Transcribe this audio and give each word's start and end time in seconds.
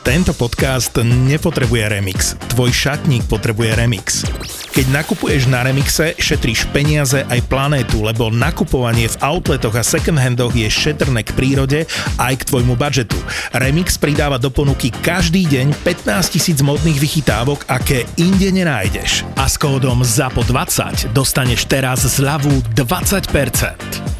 Tento 0.00 0.32
podcast 0.32 0.96
nepotrebuje 1.04 1.92
remix. 1.92 2.32
Tvoj 2.56 2.72
šatník 2.72 3.28
potrebuje 3.28 3.76
remix. 3.76 4.24
Keď 4.72 4.86
nakupuješ 4.96 5.44
na 5.52 5.60
Remixe, 5.60 6.16
šetríš 6.16 6.64
peniaze 6.72 7.20
aj 7.28 7.44
planétu, 7.52 8.00
lebo 8.00 8.32
nakupovanie 8.32 9.12
v 9.12 9.20
outletoch 9.20 9.76
a 9.76 9.84
second-handoch 9.84 10.56
je 10.56 10.64
šetrné 10.72 11.20
k 11.20 11.36
prírode 11.36 11.84
aj 12.16 12.32
k 12.32 12.46
tvojmu 12.48 12.80
budžetu. 12.80 13.18
Remix 13.52 14.00
pridáva 14.00 14.40
do 14.40 14.48
ponuky 14.48 14.88
každý 14.88 15.44
deň 15.44 15.76
15 15.84 16.32
tisíc 16.32 16.58
modných 16.64 16.96
vychytávok, 16.96 17.68
aké 17.68 18.08
inde 18.16 18.48
nenájdeš. 18.48 19.28
A 19.36 19.52
s 19.52 19.60
kódom 19.60 20.00
ZAPO20 20.00 21.12
dostaneš 21.12 21.68
teraz 21.68 22.08
zľavu 22.08 22.64
20%. 22.72 24.19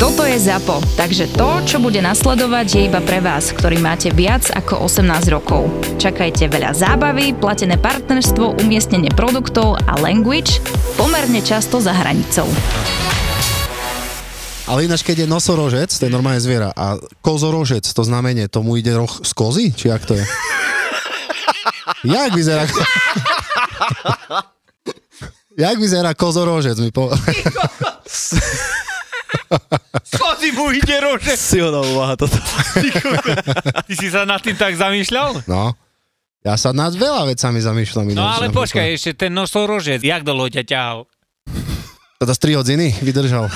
Toto 0.00 0.24
je 0.24 0.40
ZAPO, 0.40 0.80
takže 0.96 1.28
to, 1.36 1.60
čo 1.68 1.76
bude 1.76 2.00
nasledovať, 2.00 2.66
je 2.72 2.82
iba 2.88 3.04
pre 3.04 3.20
vás, 3.20 3.52
ktorý 3.52 3.84
máte 3.84 4.08
viac 4.08 4.48
ako 4.48 4.88
18 4.88 5.28
rokov. 5.28 5.68
Čakajte 6.00 6.48
veľa 6.48 6.72
zábavy, 6.72 7.36
platené 7.36 7.76
partnerstvo, 7.76 8.64
umiestnenie 8.64 9.12
produktov 9.12 9.76
a 9.84 10.00
language 10.00 10.64
pomerne 10.96 11.44
často 11.44 11.84
za 11.84 11.92
hranicou. 11.92 12.48
Ale 14.72 14.88
ináč, 14.88 15.04
keď 15.04 15.28
je 15.28 15.28
nosorožec, 15.28 15.92
to 15.92 16.08
je 16.08 16.14
normálne 16.16 16.40
zviera, 16.40 16.72
a 16.72 16.96
kozorožec, 17.20 17.84
to 17.84 18.00
znamenie, 18.00 18.48
tomu 18.48 18.80
ide 18.80 18.96
roh 18.96 19.12
z 19.20 19.36
kozy? 19.36 19.68
Či 19.76 19.92
jak 19.92 20.08
to 20.08 20.16
je? 20.16 20.24
jak 22.16 22.32
vyzerá... 22.32 22.64
jak 25.68 25.76
vyzerá 25.76 26.16
kozorožec? 26.16 26.80
Mi 26.80 26.88
po... 26.88 27.12
Skody 30.06 30.54
mu 30.54 30.70
ide 30.70 30.96
rože. 31.02 31.34
Silná 31.34 31.82
úvaha 31.82 32.14
toto. 32.14 32.38
Ty 33.86 33.94
si 33.98 34.08
sa 34.10 34.22
nad 34.22 34.38
tým 34.38 34.54
tak 34.54 34.78
zamýšľal? 34.78 35.46
No. 35.50 35.74
Ja 36.40 36.56
sa 36.56 36.72
nad 36.72 36.94
veľa 36.96 37.28
vecami 37.28 37.60
zamýšľam. 37.60 38.16
No 38.16 38.24
ale 38.24 38.48
počkaj, 38.48 38.96
ešte 38.96 39.26
ten 39.26 39.32
nosorožec, 39.34 40.00
jak 40.00 40.24
dlho 40.24 40.48
ťa 40.48 40.62
ťahal? 40.64 40.98
Teda 42.16 42.32
z 42.32 42.40
3 42.52 42.60
hodiny 42.64 42.86
vydržal. 43.04 43.48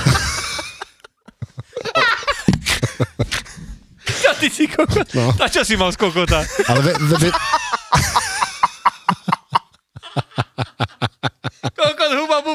Ja, 4.25 4.33
ty 4.37 4.49
si 4.53 4.69
kokot. 4.69 5.09
No. 5.17 5.33
A 5.37 5.49
čo 5.49 5.65
si 5.65 5.77
mal 5.77 5.93
z 5.93 6.01
kokota? 6.01 6.45
Ale 6.69 6.81
ve, 6.81 6.93
ve, 6.97 7.17
ve, 7.25 7.31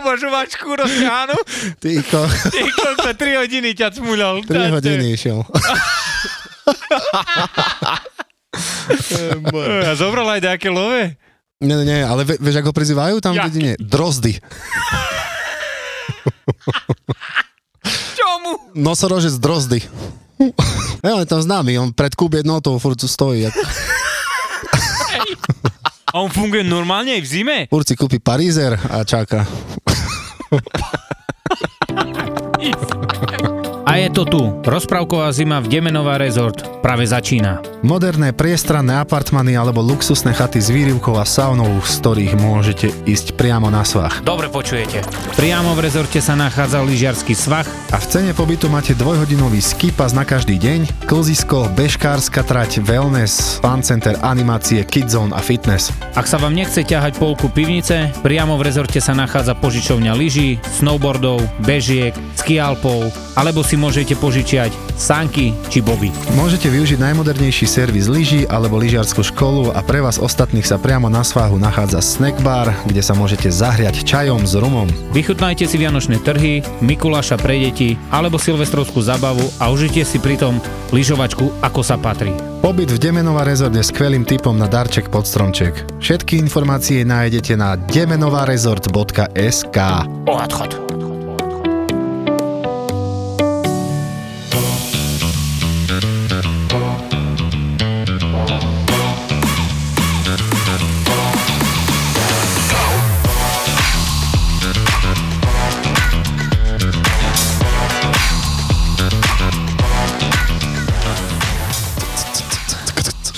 buba 0.10 0.18
žuvačku 0.18 0.66
rozťahnu. 0.74 1.38
ty 1.86 2.02
ko, 2.02 2.26
Ty 2.54 2.62
kokot, 2.74 3.14
3 3.14 3.42
hodiny 3.46 3.78
ťa 3.78 3.94
cmuľal. 3.94 4.42
3 4.42 4.74
hodiny 4.74 5.14
išiel. 5.14 5.46
A 9.86 9.94
zobral 9.94 10.26
aj 10.34 10.42
nejaké 10.42 10.74
love? 10.74 11.14
Nie, 11.62 11.76
nie, 11.86 12.02
ale 12.02 12.26
ve, 12.26 12.42
vieš, 12.42 12.66
ako 12.66 12.74
prizývajú 12.74 13.22
tam 13.22 13.38
v 13.38 13.40
Jak? 13.44 13.46
dedine? 13.52 13.72
Drozdy. 13.78 14.42
Čomu? 18.18 18.74
Nosorožec 18.74 19.36
drozdy. 19.38 19.84
Ja, 21.06 21.20
on 21.20 21.22
je 21.22 21.30
tam 21.30 21.44
známy, 21.44 21.78
on 21.78 21.94
pred 21.94 22.16
kúb 22.18 22.34
jednotou 22.34 22.80
furt 22.82 22.98
stojí. 22.98 23.46
Jak, 23.46 23.56
A 26.10 26.18
on 26.26 26.34
funguje 26.34 26.66
normálne 26.66 27.14
aj 27.14 27.22
v 27.22 27.30
zime? 27.30 27.58
furt 27.70 27.86
si 27.86 27.94
kúpi 27.94 28.18
Parízer 28.18 28.74
a 28.90 29.06
čaká. 29.06 29.46
A 33.90 33.98
je 33.98 34.14
to 34.14 34.22
tu. 34.22 34.42
Rozprávková 34.70 35.34
zima 35.34 35.58
v 35.58 35.66
Demenová 35.66 36.22
rezort 36.22 36.62
práve 36.86 37.09
začína. 37.09 37.58
Moderné 37.82 38.38
priestranné 38.38 39.02
apartmany 39.02 39.58
alebo 39.58 39.81
luxusné 39.81 40.30
chaty 40.38 40.62
s 40.62 40.70
výrivkou 40.70 41.18
a 41.18 41.26
saunou, 41.26 41.81
z 41.81 41.97
ktorých 41.97 42.38
môžete 42.38 42.94
ísť 43.09 43.34
priamo 43.34 43.74
na 43.74 43.81
svach. 43.81 44.22
Dobre 44.22 44.46
počujete. 44.53 45.02
Priamo 45.34 45.74
v 45.74 45.90
rezorte 45.90 46.22
sa 46.22 46.38
nachádza 46.38 46.86
lyžiarsky 46.86 47.34
svah, 47.34 47.66
A 47.90 47.97
v 47.97 48.06
cene 48.06 48.38
pobytu 48.38 48.69
máte 48.69 48.94
dvojhodinový 48.94 49.58
ski 49.58 49.90
pass 49.90 50.13
na 50.13 50.22
každý 50.22 50.62
deň, 50.62 51.09
klzisko, 51.09 51.74
bežkárska 51.74 52.46
trať, 52.46 52.86
wellness, 52.86 53.58
fan 53.58 53.81
center, 53.81 54.13
animácie, 54.22 54.86
kidzone 54.86 55.34
a 55.34 55.42
fitness. 55.42 55.90
Ak 56.13 56.30
sa 56.30 56.38
vám 56.38 56.53
nechce 56.53 56.86
ťahať 56.86 57.18
polku 57.18 57.50
pivnice, 57.50 58.13
priamo 58.22 58.53
v 58.62 58.69
rezorte 58.69 59.02
sa 59.02 59.18
nachádza 59.18 59.58
požičovňa 59.58 60.13
lyží, 60.13 60.62
snowboardov, 60.78 61.42
bežiek, 61.66 62.13
skialpov, 62.38 63.09
alebo 63.34 63.66
si 63.66 63.78
môžete 63.79 64.19
požičiať 64.19 64.75
sanky 65.00 65.56
či 65.72 65.79
boby. 65.79 66.12
Môžete 66.35 66.67
využiť 66.67 67.00
najmodernejší 67.00 67.63
servis 67.63 68.12
lyží 68.12 68.44
alebo 68.51 68.75
lyžiarskú 68.75 69.23
školu 69.23 69.72
a 69.72 69.79
pre 69.79 70.03
vás 70.03 70.19
ostatných 70.19 70.67
sa 70.67 70.75
priamo 70.75 71.07
na 71.07 71.23
svahu 71.23 71.56
nachádza 71.56 72.03
snack 72.03 72.35
bar, 72.44 72.75
kde 72.84 73.00
sa 73.00 73.16
môžete 73.16 73.47
zahriať 73.47 74.03
čajom 74.03 74.44
s 74.44 74.59
rumom. 74.59 74.91
Vychutnajte 75.16 75.63
si 75.63 75.79
vianočné 75.79 76.19
trhy, 76.19 76.59
Mikuláša 76.84 77.39
pre 77.39 77.56
deti 77.56 77.95
alebo 78.12 78.35
silvestrovskú 78.35 79.00
zabavu 79.00 79.47
a 79.63 79.72
užite 79.72 80.03
si 80.03 80.19
pritom 80.19 80.59
lyžovačku 80.91 81.63
ako 81.63 81.79
sa 81.79 81.95
patrí. 81.95 82.35
Pobyt 82.59 82.91
v 82.91 83.00
Demenová 83.00 83.47
rezort 83.47 83.72
je 83.72 83.79
skvelým 83.79 84.28
typom 84.28 84.51
na 84.51 84.68
darček 84.68 85.07
pod 85.07 85.23
stromček. 85.23 85.88
Všetky 86.03 86.35
informácie 86.44 87.07
nájdete 87.07 87.56
na 87.56 87.79
demenovarezort.sk 87.79 89.78
Odchod. 90.28 90.88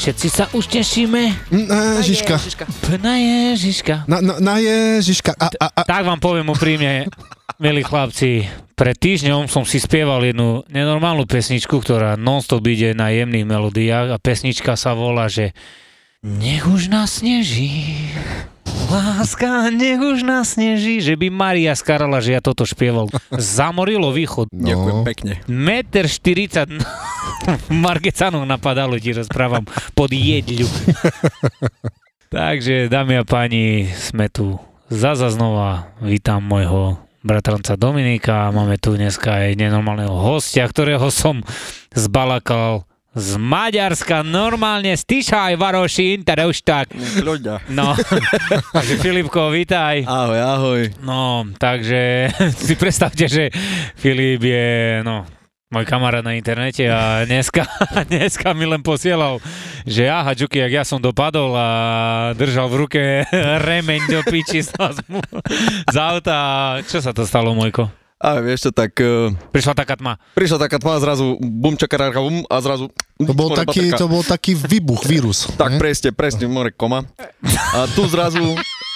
Všetci 0.01 0.27
sa 0.33 0.49
už 0.57 0.65
tešíme 0.65 1.53
Na 1.69 2.01
Ježiška. 2.01 2.41
na 3.05 3.21
Ježiška. 3.21 4.09
Na, 4.09 4.17
na, 4.17 4.41
na 4.41 4.57
Ježiška. 4.57 5.37
A, 5.37 5.53
a, 5.61 5.67
a, 5.77 5.81
Tak 5.85 6.09
vám 6.09 6.17
poviem 6.17 6.49
úprimne, 6.49 7.05
milí 7.61 7.85
chlapci, 7.85 8.49
pred 8.73 8.97
týždňom 8.97 9.45
som 9.45 9.61
si 9.61 9.77
spieval 9.77 10.25
jednu 10.25 10.65
nenormálnu 10.73 11.29
pesničku, 11.29 11.77
ktorá 11.77 12.17
non-stop 12.17 12.65
ide 12.65 12.97
na 12.97 13.13
jemných 13.13 13.45
melódiách 13.45 14.09
a 14.09 14.17
pesnička 14.17 14.73
sa 14.73 14.97
volá, 14.97 15.29
že 15.29 15.53
Nech 16.25 16.65
už 16.65 16.89
nasneží, 16.89 18.09
láska, 18.91 19.47
nech 19.69 19.97
už 19.97 20.21
nasneží, 20.21 20.99
že 20.99 21.15
by 21.15 21.27
Maria 21.27 21.71
skarala, 21.71 22.19
že 22.19 22.35
ja 22.35 22.41
toto 22.41 22.63
špieval. 22.63 23.07
Zamorilo 23.31 24.11
východ. 24.11 24.51
Ďakujem 24.51 24.97
No. 24.97 25.07
pekne. 25.07 25.33
Meter 25.47 26.05
40 26.05 26.67
Margecanov 27.71 28.43
napadalo, 28.43 28.99
ti 28.99 29.11
rozprávam, 29.11 29.63
pod 29.93 30.11
jedľu. 30.11 30.67
Takže, 32.29 32.87
dámy 32.87 33.19
a 33.19 33.23
páni, 33.23 33.63
sme 33.91 34.27
tu 34.27 34.55
zaza 34.87 35.27
znova. 35.27 35.91
Vítam 35.99 36.39
môjho 36.39 36.95
bratranca 37.21 37.75
Dominika. 37.75 38.49
Máme 38.49 38.75
tu 38.75 38.93
dneska 38.93 39.47
aj 39.47 39.55
nenormálneho 39.55 40.11
hostia, 40.11 40.63
ktorého 40.63 41.07
som 41.07 41.43
zbalakal 41.91 42.87
z 43.11 43.35
Maďarska, 43.35 44.23
normálne 44.23 44.95
z 44.95 45.03
Tišaj, 45.03 45.59
Varošín, 45.59 46.23
teda 46.23 46.47
už 46.47 46.63
tak. 46.63 46.95
No, 47.67 47.91
takže 48.75 48.95
Filipko, 49.03 49.51
vítaj. 49.51 50.07
Ahoj, 50.07 50.39
ahoj. 50.39 50.81
No, 51.03 51.43
takže 51.59 52.31
si 52.67 52.73
predstavte, 52.79 53.27
že 53.27 53.51
Filip 53.99 54.39
je, 54.39 55.03
no, 55.03 55.27
môj 55.75 55.83
kamarát 55.83 56.23
na 56.23 56.39
internete 56.39 56.87
a 56.87 57.27
dneska, 57.27 57.67
dneska 58.11 58.55
mi 58.55 58.63
len 58.63 58.79
posielal, 58.79 59.43
že 59.83 60.07
aha, 60.07 60.31
Čuky, 60.31 60.63
jak 60.63 60.71
ja 60.71 60.83
som 60.87 61.03
dopadol 61.03 61.51
a 61.51 61.67
držal 62.39 62.71
v 62.71 62.79
ruke 62.79 63.01
remeň 63.67 64.07
do 64.07 64.23
piči 64.23 64.63
z, 64.63 64.71
z 65.91 65.95
auta. 65.99 66.79
Čo 66.87 67.03
sa 67.03 67.11
to 67.11 67.27
stalo, 67.27 67.51
Mojko? 67.51 68.00
A 68.21 68.37
vieš 68.37 68.69
čo, 68.69 68.71
tak 68.71 68.93
uh, 68.97 69.33
Prišla 69.49 69.73
taká 69.73 69.97
tma. 69.97 70.21
prišla 70.37 70.61
taká 70.61 70.77
tma, 70.77 71.01
zrazu 71.01 71.41
bum, 71.41 71.73
čakaráka, 71.73 72.21
bum, 72.21 72.45
a 72.45 72.55
zrazu... 72.61 72.93
to, 73.17 73.33
bol 73.33 73.49
taký, 73.49 73.89
baterka. 73.89 73.97
to 73.97 74.05
bol 74.05 74.21
taký 74.21 74.53
výbuch, 74.53 75.01
vírus. 75.03 75.49
Tak 75.51 75.73
ne? 75.73 75.79
presne, 75.81 76.13
presne, 76.13 76.45
more 76.45 76.69
koma. 76.69 77.01
A 77.73 77.89
tu 77.89 78.05
zrazu 78.05 78.53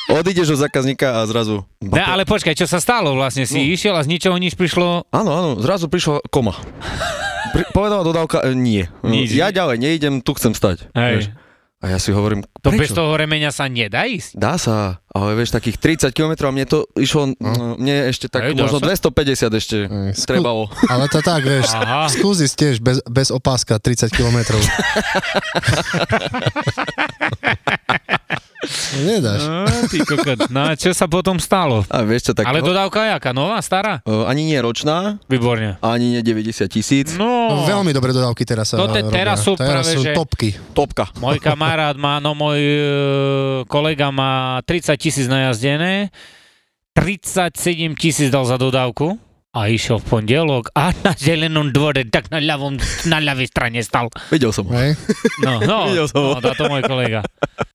odídeš 0.07 0.54
od 0.54 0.62
zákazníka 0.62 1.18
a 1.18 1.25
zrazu... 1.25 1.66
Ne, 1.81 2.06
ale 2.06 2.22
počkaj, 2.24 2.54
čo 2.54 2.69
sa 2.69 2.77
stalo 2.77 3.18
vlastne? 3.18 3.50
Si 3.50 3.57
No. 3.57 3.66
išiel 3.66 3.98
a 3.98 4.06
z 4.06 4.13
ničoho 4.13 4.38
nič 4.38 4.54
prišlo... 4.54 5.10
Áno, 5.10 5.31
áno, 5.33 5.50
zrazu 5.57 5.89
prišla 5.89 6.22
koma. 6.30 6.54
Pri, 7.50 7.66
povedala 7.72 8.06
dodávka, 8.06 8.45
e, 8.45 8.54
nie. 8.54 8.86
Nič. 9.01 9.33
Ja 9.33 9.50
ďalej 9.50 9.81
neidem, 9.81 10.13
tu 10.22 10.38
chcem 10.38 10.54
stať. 10.54 10.86
Hej. 10.94 11.13
Vieš. 11.18 11.25
A 11.86 11.94
ja 11.94 12.02
si 12.02 12.10
hovorím, 12.10 12.42
To 12.60 12.74
bez 12.74 12.90
prečo? 12.90 12.98
toho 12.98 13.14
remeňa 13.14 13.54
sa 13.54 13.70
nedá 13.70 14.10
ísť. 14.10 14.34
Dá 14.34 14.58
sa, 14.58 14.98
ale 15.08 15.38
vieš, 15.38 15.54
takých 15.54 15.78
30 16.02 16.10
km 16.10 16.34
a 16.42 16.52
mne 16.52 16.66
to 16.66 16.90
išlo, 16.98 17.38
no. 17.38 17.78
mne 17.78 18.10
ešte 18.10 18.26
tak 18.26 18.42
dá 18.42 18.58
možno 18.58 18.82
sa. 18.82 18.90
250 19.06 19.54
ešte 19.54 19.78
Ej, 19.86 20.18
skú- 20.18 20.34
trebalo. 20.34 20.66
Ale 20.92 21.06
to 21.06 21.22
tak, 21.22 21.46
vieš, 21.46 21.70
Aha. 21.70 22.10
skús 22.10 22.42
ísť 22.42 22.56
tiež 22.58 22.76
bez, 22.82 23.06
bez 23.06 23.30
opáska 23.30 23.78
30 23.78 24.10
kilometrov. 24.10 24.58
No, 28.66 29.00
Nedáš. 29.02 29.42
No, 29.42 29.62
ty 29.86 29.98
kokot. 30.00 30.40
No 30.48 30.62
a 30.64 30.74
čo 30.74 30.92
sa 30.92 31.06
potom 31.06 31.38
stalo? 31.38 31.84
A 31.88 32.02
vieš 32.02 32.28
čo, 32.28 32.34
tak 32.34 32.46
Ale 32.46 32.60
no, 32.60 32.68
dodávka 32.68 33.06
jaká? 33.08 33.32
Nová, 33.32 33.58
stará? 33.60 34.02
uh, 34.02 34.26
ani 34.26 34.46
nie 34.46 34.58
ročná, 34.58 35.18
Výborne. 35.26 35.78
ani 35.80 36.12
nie 36.12 36.22
90 36.22 36.66
tisíc, 36.68 37.14
No, 37.14 37.28
No, 37.48 37.64
veľmi 37.64 37.90
dobré 37.90 38.10
dodávky 38.10 38.44
teraz 38.44 38.70
sa 38.70 38.76
No, 38.76 38.88
te- 38.88 39.00
robia. 39.00 39.14
teraz 39.16 39.38
sú 39.40 39.54
teraz 39.54 39.84
práve, 39.84 39.92
sú 39.92 40.02
že- 40.02 40.14
topky. 40.14 40.50
topka. 40.72 41.10
môj 41.16 41.38
kamarát 41.38 41.94
má, 41.96 42.18
no 42.18 42.34
môj 42.34 42.58
e, 42.58 42.80
kolega 43.66 44.10
má 44.10 44.34
30 44.62 44.96
tisíc 44.96 45.26
najazdené, 45.26 46.10
37 46.94 47.52
tisíc 47.94 48.30
dal 48.30 48.44
za 48.44 48.56
dodávku 48.56 49.20
a 49.56 49.66
išiel 49.66 49.98
v 49.98 50.06
pondelok 50.06 50.69
a 50.69 50.92
na 50.94 51.16
zelenom 51.16 51.68
dvore, 51.68 52.04
tak 52.06 52.28
na 52.28 52.38
ľavom, 52.38 52.75
na 53.06 53.18
ľavej 53.18 53.48
strane 53.48 53.80
stal. 53.80 54.12
Videl 54.28 54.52
som 54.52 54.68
ho. 54.68 54.75
No, 55.40 55.54
no, 55.62 55.78
Videl 55.90 56.06
som 56.06 56.22
ho. 56.22 56.31
no 56.36 56.52
to 56.52 56.63
môj 56.66 56.84
kolega. 56.84 57.24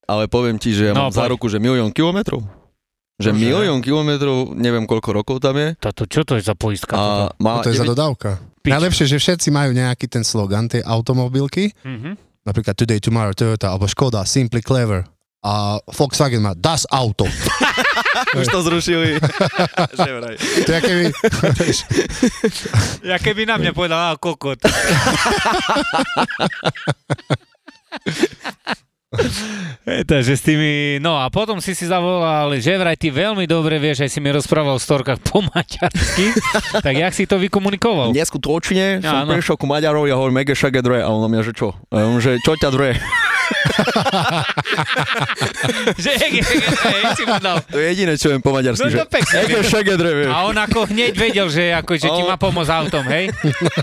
Ale 0.04 0.26
poviem 0.26 0.54
ti, 0.54 0.70
že 0.70 0.86
ja 0.86 0.92
No, 0.92 1.08
mám 1.08 1.12
za 1.12 1.24
ruku, 1.24 1.46
že 1.46 1.56
milión 1.56 1.88
kilometrov. 1.88 2.44
Že 3.16 3.30
Bože. 3.30 3.40
milión 3.42 3.78
kilometrov, 3.78 4.36
neviem 4.52 4.84
koľko 4.84 5.10
rokov 5.14 5.36
tam 5.38 5.52
je. 5.54 5.72
Toto, 5.76 6.04
čo 6.04 6.20
to 6.22 6.34
je 6.34 6.42
za 6.42 6.52
poistka? 6.52 6.92
A 6.92 7.00
toto? 7.00 7.24
má, 7.38 7.50
No, 7.50 7.62
to 7.62 7.68
je 7.68 7.74
za 7.74 7.82
deväť- 7.82 7.92
dodávka. 7.92 8.28
Pič. 8.58 8.70
Najlepšie, 8.70 9.06
že 9.06 9.16
všetci 9.18 9.48
majú 9.50 9.70
nejaký 9.72 10.04
ten 10.06 10.20
slogan, 10.20 10.66
tie 10.66 10.80
automobilky, 10.80 11.72
Mhm. 11.80 12.16
napríklad 12.42 12.72
Today, 12.74 12.96
Tomorrow, 12.98 13.32
Toyota, 13.32 13.70
alebo 13.70 13.84
Škoda, 13.84 14.20
Simply 14.22 14.60
Clever. 14.60 15.04
A 15.40 15.80
Volkswagen 15.88 16.44
má 16.44 16.52
Das 16.52 16.84
Auto. 16.92 17.24
už 18.40 18.46
to 18.52 18.60
zrušili. 18.60 19.16
že 20.04 20.10
vraj. 20.20 20.36
To 20.36 20.70
je 20.70 20.80
keby, 20.84 21.04
Ja 23.08 23.16
keby 23.16 23.48
na 23.48 23.56
mňa 23.56 23.72
povedal, 23.72 24.12
a 24.12 24.20
kokot. 24.20 24.60
E, 29.82 30.06
Takže 30.06 30.38
s 30.38 30.42
tými, 30.46 31.02
no 31.02 31.18
a 31.18 31.26
potom 31.34 31.58
si 31.58 31.74
si 31.74 31.82
zavolal, 31.82 32.54
že 32.62 32.78
vraj 32.78 32.94
ty 32.94 33.10
veľmi 33.10 33.42
dobre 33.42 33.82
vieš, 33.82 34.06
aj 34.06 34.10
si 34.14 34.22
mi 34.22 34.30
rozprával 34.30 34.78
v 34.78 34.86
storkách 34.86 35.18
po 35.26 35.42
maďarsky, 35.42 36.30
tak 36.78 36.94
jak 36.94 37.10
si 37.10 37.26
to 37.26 37.34
vykomunikoval? 37.42 38.14
Neskutočne 38.14 39.02
som 39.02 39.26
prišiel 39.26 39.58
ku 39.58 39.66
Maďarov, 39.66 40.06
ja 40.06 40.14
hovorím 40.14 40.46
mega 40.46 40.54
šage 40.54 40.78
dre, 40.78 41.02
a 41.02 41.10
on 41.10 41.26
na 41.26 41.28
mňa, 41.28 41.42
že 41.42 41.52
čo? 41.58 41.74
A 41.90 42.06
on, 42.06 42.22
že 42.22 42.38
čo 42.38 42.54
ťa 42.54 42.70
dre? 42.70 42.94
že 46.02 46.10
hej, 46.16 46.40
hej, 46.40 47.02
si 47.16 47.24
mu 47.24 47.38
dal. 47.38 47.60
To 47.66 47.78
je 47.78 47.86
jediné, 47.94 48.12
čo 48.16 48.30
viem 48.30 48.42
po 48.42 48.52
maďarsky, 48.54 48.82
No 48.82 48.90
že 48.90 48.98
to 49.02 49.08
pekne. 49.10 49.36
A 50.30 50.46
on 50.46 50.56
ako 50.56 50.86
hneď 50.90 51.12
vedel, 51.16 51.46
že, 51.50 51.74
ako, 51.74 51.92
že 51.96 52.08
ti 52.08 52.22
O. 52.22 52.28
má 52.28 52.36
pomôcť 52.36 52.70
autom, 52.70 53.04
hej? 53.06 53.30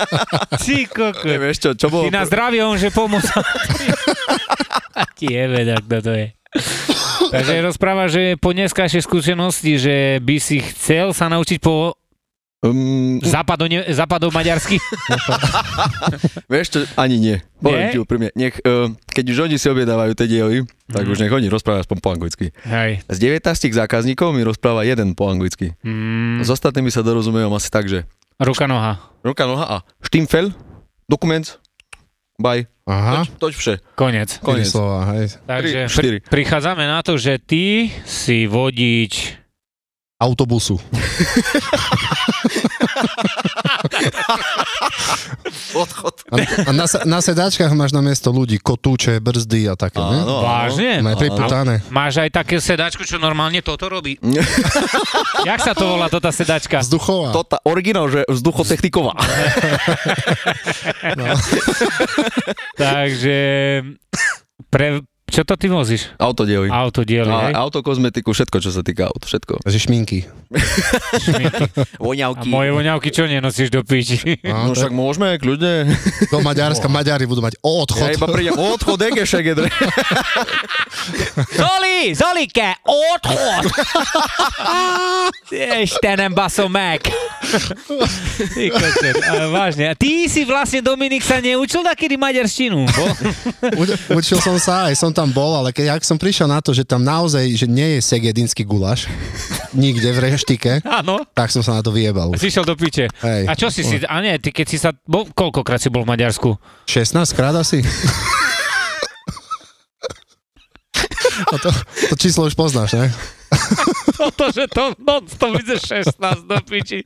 Ty 0.64 0.76
kokot. 0.88 1.28
Vieš 1.28 1.58
čo, 1.60 1.70
čo 1.76 1.88
bolo? 1.92 2.08
Ty 2.08 2.12
na 2.14 2.24
zdravie, 2.26 2.64
on 2.64 2.78
že 2.80 2.90
pomôcť. 2.90 3.30
A 4.98 5.04
ti 5.14 5.28
je 5.32 5.44
veda, 5.46 5.76
kto 5.78 5.98
to 6.02 6.12
je. 6.16 6.28
Takže 7.28 7.60
rozpráva, 7.60 8.08
že 8.08 8.40
po 8.40 8.56
dneskajšej 8.56 9.04
skúsenosti, 9.04 9.76
že 9.78 9.96
by 10.24 10.36
si 10.40 10.64
chcel 10.64 11.12
sa 11.12 11.28
naučiť 11.28 11.60
po 11.60 12.00
Um, 12.70 13.18
západo, 13.20 13.64
ne, 13.64 13.88
západo 13.88 14.28
maďarsky. 14.30 14.78
vieš 16.52 16.68
čo, 16.70 16.80
ani 16.96 17.16
nie. 17.16 17.36
Poviem 17.56 17.82
Nie? 17.82 17.92
ti 17.92 17.98
úprimne. 17.98 18.30
Nech, 18.34 18.60
uh, 18.60 18.88
keď 19.08 19.26
už 19.28 19.38
oni 19.44 19.56
si 19.56 19.66
objednávajú 19.66 20.14
tie 20.14 20.28
diely, 20.28 20.58
tak 20.86 21.04
Mhm. 21.04 21.12
už 21.12 21.20
nech 21.20 21.34
oni 21.34 21.48
rozprávajú 21.48 21.84
aspoň 21.84 21.98
po 21.98 22.10
anglicky. 22.12 22.46
Hej. 22.64 23.02
Z 23.06 23.18
19 23.18 23.44
zákazníkov 23.72 24.30
mi 24.30 24.42
rozpráva 24.42 24.84
jeden 24.84 25.14
po 25.14 25.28
anglicky. 25.28 25.74
Mm, 25.82 26.42
S 26.42 26.50
ostatnými 26.50 26.88
sa 26.88 27.00
dorozumievam 27.00 27.54
asi 27.54 27.68
tak, 27.68 27.86
že 27.86 28.04
ruka, 28.38 28.66
noha. 28.66 29.00
ruka, 29.22 29.44
noha 29.44 29.66
a 29.66 29.76
štimfel, 30.00 30.54
dokument, 31.04 31.44
bye, 32.38 32.70
aha, 32.84 33.24
toč, 33.24 33.30
toč 33.40 33.54
vše. 33.56 33.74
Konec. 33.94 34.38
Koniec. 34.40 34.68
slova, 34.68 35.10
hej. 35.12 35.34
Takže 35.44 35.80
pri, 35.90 36.10
prichádzame 36.22 36.84
na 36.84 37.02
to, 37.02 37.16
že 37.16 37.38
ty 37.38 37.90
si 38.04 38.46
vodič 38.46 39.34
Autobusu. 40.18 40.82
Odchod. 45.78 46.16
A, 46.32 46.36
a 46.68 46.72
na, 46.74 46.86
na 47.06 47.20
sedačkách 47.22 47.72
máš 47.78 47.92
na 47.94 48.02
miesto 48.02 48.32
ľudí 48.34 48.58
kotúče, 48.58 49.20
brzdy 49.22 49.70
a 49.72 49.76
také, 49.78 50.00
ne? 50.02 50.20
Áno. 50.24 50.42
Vážne? 50.44 50.92
Má 51.04 51.14
priputané. 51.16 51.84
Máš 51.94 52.24
aj 52.24 52.30
také 52.34 52.58
sedačku, 52.58 53.04
čo 53.06 53.22
normálne 53.22 53.62
toto 53.62 53.88
robí. 53.88 54.18
Jak 55.50 55.60
sa 55.62 55.74
to 55.78 55.98
volá, 55.98 56.10
tota 56.10 56.32
sedačka? 56.34 56.82
Vzduchová. 56.82 57.32
To 57.36 57.42
tá 57.46 57.58
originál, 57.64 58.10
že 58.10 58.26
vzduchotechniková. 58.28 59.14
Takže 62.82 63.40
pre, 64.70 65.02
čo 65.28 65.44
to 65.44 65.54
ty 65.54 65.68
vozíš? 65.68 66.08
Autodiely. 66.16 66.68
Autodiely, 66.68 67.28
hej? 67.28 67.54
A 67.54 67.62
autokozmetiku, 67.62 68.32
všetko, 68.32 68.58
čo 68.58 68.72
sa 68.72 68.80
týka 68.80 69.06
aut, 69.06 69.22
všetko. 69.22 69.60
Takže 69.62 69.80
šminky. 69.80 70.20
A 71.68 72.00
Voňavky. 72.00 72.48
moje 72.48 72.72
voňavky 72.72 73.12
čo 73.12 73.26
nenosíš 73.26 73.68
do 73.68 73.84
piči? 73.84 74.40
No 74.42 74.68
No, 74.68 74.74
však 74.74 74.90
môžeme, 74.90 75.36
kľudne. 75.36 75.92
do 76.28 76.40
Maďarska, 76.40 76.88
Maďari 76.98 77.24
budú 77.24 77.40
mať 77.40 77.60
odchod. 77.60 78.00
Ja 78.02 78.16
iba 78.16 78.28
prídem, 78.28 78.56
odchod, 78.56 79.00
ege, 79.04 79.24
šegedre. 79.24 79.68
Zoli! 81.60 82.16
Zolike! 82.16 82.80
Odchod! 82.82 83.64
Istenem, 85.78 86.32
basom 86.32 86.70
meg! 86.70 87.04
Ty 88.50 88.64
ale 89.28 89.46
vážne. 89.48 89.84
A 89.88 89.94
ty 89.94 90.28
si 90.28 90.44
vlastne, 90.44 90.80
Dominik, 90.80 91.22
sa 91.22 91.40
neučil 91.40 91.80
takedy 91.82 92.16
maďarštinu, 92.16 92.78
bo? 92.84 93.06
Učil 94.14 94.40
som 94.40 94.56
sa, 94.58 94.88
aj 94.88 94.96
som 94.96 95.12
tam 95.18 95.34
bol, 95.34 95.58
ale 95.58 95.74
keď 95.74 95.98
ak 95.98 96.06
som 96.06 96.22
prišiel 96.22 96.46
na 96.46 96.62
to, 96.62 96.78
že 96.78 96.86
tam 96.86 97.02
naozaj, 97.02 97.50
že 97.58 97.66
nie 97.66 97.98
je 97.98 98.06
segedinský 98.06 98.62
gulaš, 98.62 99.10
nikde 99.74 100.14
v 100.14 100.30
reštike, 100.30 100.86
Áno. 101.02 101.26
tak 101.34 101.50
som 101.50 101.66
sa 101.66 101.74
na 101.74 101.82
to 101.82 101.90
vyjebal. 101.90 102.38
Si 102.38 102.54
išiel 102.54 102.62
do 102.62 102.78
piče. 102.78 103.10
Hej. 103.26 103.50
A 103.50 103.58
čo 103.58 103.74
si 103.74 103.82
si, 103.82 103.98
a 104.06 104.16
nie, 104.22 104.38
ty 104.38 104.54
keď 104.54 104.66
si 104.70 104.78
sa, 104.78 104.94
bol, 105.10 105.26
koľkokrát 105.34 105.82
si 105.82 105.90
bol 105.90 106.06
v 106.06 106.14
Maďarsku? 106.14 106.54
16 106.86 107.18
krát 107.34 107.58
asi? 107.58 107.82
A 111.38 111.56
to, 111.62 111.70
to 112.10 112.16
číslo 112.18 112.50
už 112.50 112.58
poznáš, 112.58 112.98
ne? 112.98 113.14
Toto, 114.18 114.50
že 114.50 114.66
to 114.66 114.96
non-stop 114.98 115.58
ide 115.58 115.76
16 115.76 116.18
do 116.44 116.58
piči. 116.62 117.06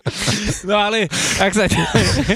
No 0.64 0.78
ale, 0.78 1.06
ak 1.38 1.52
sa... 1.52 1.66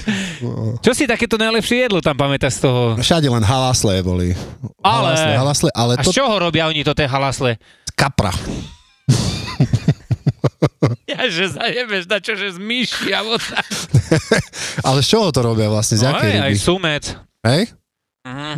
Čo 0.83 0.92
si 0.92 1.04
takéto 1.04 1.36
najlepšie 1.36 1.86
jedlo 1.86 2.00
tam 2.00 2.13
pamätáš 2.13 2.58
z 2.58 2.62
toho? 2.63 2.82
Všade 2.96 3.25
len 3.25 3.41
halasle 3.41 4.01
boli. 4.01 4.36
Ale- 4.79 5.15
Halasle, 5.15 5.34
halasle, 5.36 5.70
ale 5.72 5.94
A 5.96 6.01
to 6.01 6.10
z 6.10 6.15
čoho 6.15 6.34
robia 6.36 6.65
oni 6.65 6.82
to 6.82 6.91
tie 6.91 7.05
halasle? 7.05 7.55
kapra. 7.94 8.34
Ja, 11.05 11.25
že 11.25 11.50
zajebeš 11.50 12.05
na 12.05 12.17
čo, 12.20 12.34
že 12.34 12.51
z 12.51 12.60
myši 12.60 13.10
a 13.10 13.22
voda. 13.22 13.58
Ale 14.82 15.00
z 15.00 15.08
čoho 15.08 15.29
to 15.29 15.41
robia 15.41 15.65
vlastne? 15.65 15.96
Z 15.96 16.03
No 16.03 16.10
jakej 16.12 16.29
aj, 16.29 16.36
aj 16.36 16.51
ryby? 16.51 16.60
sumec. 16.60 17.03
Hej? 17.41 17.62
Mhm. 18.22 18.55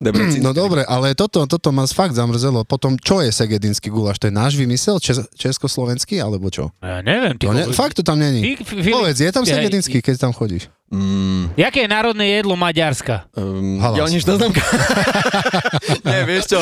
Debrecen. 0.00 0.40
No 0.40 0.56
dobre, 0.56 0.80
ale 0.88 1.12
toto, 1.12 1.44
toto 1.44 1.68
ma 1.76 1.84
fakt 1.84 2.16
zamrzelo. 2.16 2.64
Potom, 2.64 2.96
čo 2.96 3.20
je 3.20 3.28
segedinský 3.28 3.92
gulaš? 3.92 4.16
To 4.16 4.32
je 4.32 4.34
náš 4.34 4.56
vymysel? 4.56 4.96
Čes, 4.96 5.20
československý, 5.36 6.16
alebo 6.24 6.48
čo? 6.48 6.72
Ja 6.80 7.04
neviem, 7.04 7.36
ty 7.36 7.44
To 7.44 7.52
ne, 7.52 7.68
fakt 7.76 8.00
to 8.00 8.02
tam 8.02 8.16
není. 8.16 8.56
Ty, 8.56 8.64
Filip, 8.64 8.96
Povedz, 8.96 9.20
je 9.20 9.28
tam 9.28 9.44
segedinský, 9.44 10.00
keď 10.00 10.16
tam 10.16 10.32
chodíš? 10.32 10.72
Mm, 10.90 11.54
Jaké 11.54 11.86
je 11.86 11.88
národné 11.88 12.26
jedlo 12.34 12.58
Maďarska? 12.58 13.30
um, 13.38 13.78
Halas. 13.78 13.94
diaľničná 13.94 14.32
známka. 14.34 14.58
Nie, 16.10 16.26
vieš 16.26 16.50
čo, 16.50 16.58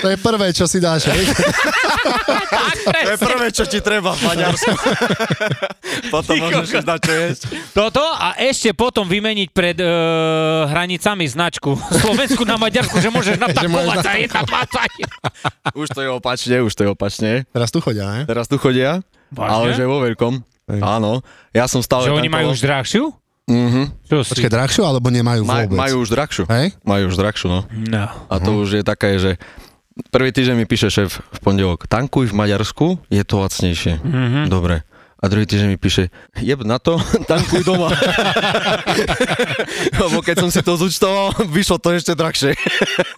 To 0.00 0.06
je 0.06 0.16
prvé, 0.16 0.52
čo 0.52 0.68
si 0.68 0.78
dáš, 0.78 1.08
hej? 1.08 1.24
to 2.84 3.10
je 3.10 3.18
prvé, 3.18 3.46
čo 3.50 3.64
ti 3.64 3.80
treba 3.80 4.12
v 4.12 4.20
Maďarsku. 4.22 4.72
Potom 6.14 6.36
môžeš 6.36 6.84
na 6.84 6.96
čo 6.96 7.08
jesť. 7.08 7.42
Toto 7.72 8.00
a 8.02 8.36
ešte 8.36 8.72
potom 8.72 9.04
vymeniť 9.04 9.48
pred 9.50 9.76
uh, 9.78 9.88
hranicami 10.66 11.24
značku 11.24 11.72
Slovensku 11.76 12.44
na 12.44 12.56
Maďarsku, 12.56 12.98
že 12.98 13.08
môžeš 13.08 13.36
natakovať 13.38 13.96
za 14.00 14.12
1,20. 15.72 15.72
Už 15.72 15.88
to 15.88 16.00
je 16.00 16.10
opačne, 16.10 16.56
už 16.60 16.72
to 16.72 16.82
je 16.84 16.90
opačne. 16.90 17.30
Teraz 17.48 17.68
tu 17.70 17.80
chodia, 17.80 18.06
ne? 18.10 18.20
Teraz 18.24 18.44
tu 18.44 18.56
chodia, 18.56 19.00
Vážne? 19.30 19.52
ale 19.52 19.66
že 19.72 19.84
vo 19.84 20.00
veľkom. 20.00 20.49
Hej. 20.70 20.80
Áno, 20.80 21.20
ja 21.50 21.66
som 21.66 21.82
stále 21.82 22.06
Že 22.06 22.16
oni 22.22 22.30
majú 22.30 22.46
už 22.54 22.60
drahšiu? 22.62 23.04
Mhm. 23.50 23.82
Čo 24.06 24.16
si? 24.22 24.30
Počkaj, 24.38 24.52
drahšiu, 24.52 24.82
alebo 24.86 25.10
nemajú 25.10 25.42
Maj, 25.42 25.66
vôbec? 25.66 25.78
majú 25.78 25.96
už 26.06 26.08
drahšiu. 26.14 26.44
Hej? 26.46 26.66
Majú 26.86 27.04
už 27.10 27.16
drahšiu, 27.18 27.46
no. 27.50 27.60
No. 27.90 28.06
A 28.30 28.34
to 28.38 28.62
už 28.62 28.78
je 28.78 28.82
také, 28.86 29.18
že 29.18 29.42
prvý 30.14 30.30
týždeň 30.30 30.54
mi 30.54 30.66
píše 30.70 30.86
šéf 30.86 31.18
v 31.18 31.38
pondelok, 31.42 31.90
tankuj 31.90 32.30
v 32.30 32.34
Maďarsku, 32.38 32.86
je 33.10 33.22
to 33.26 33.42
lacnejšie. 33.42 33.98
Mhm. 34.00 34.46
Dobre. 34.46 34.86
A 35.20 35.28
druhý 35.28 35.44
týždeň 35.44 35.68
mi 35.68 35.76
píše, 35.76 36.08
jeb 36.40 36.64
na 36.64 36.80
to, 36.80 36.96
tankuj 37.30 37.60
doma. 37.60 37.92
Lebo 40.00 40.24
keď 40.24 40.36
som 40.40 40.48
si 40.48 40.64
to 40.64 40.80
zúčtoval, 40.80 41.36
vyšlo 41.56 41.76
to 41.76 41.92
ešte 41.92 42.16
drahšie. 42.16 42.56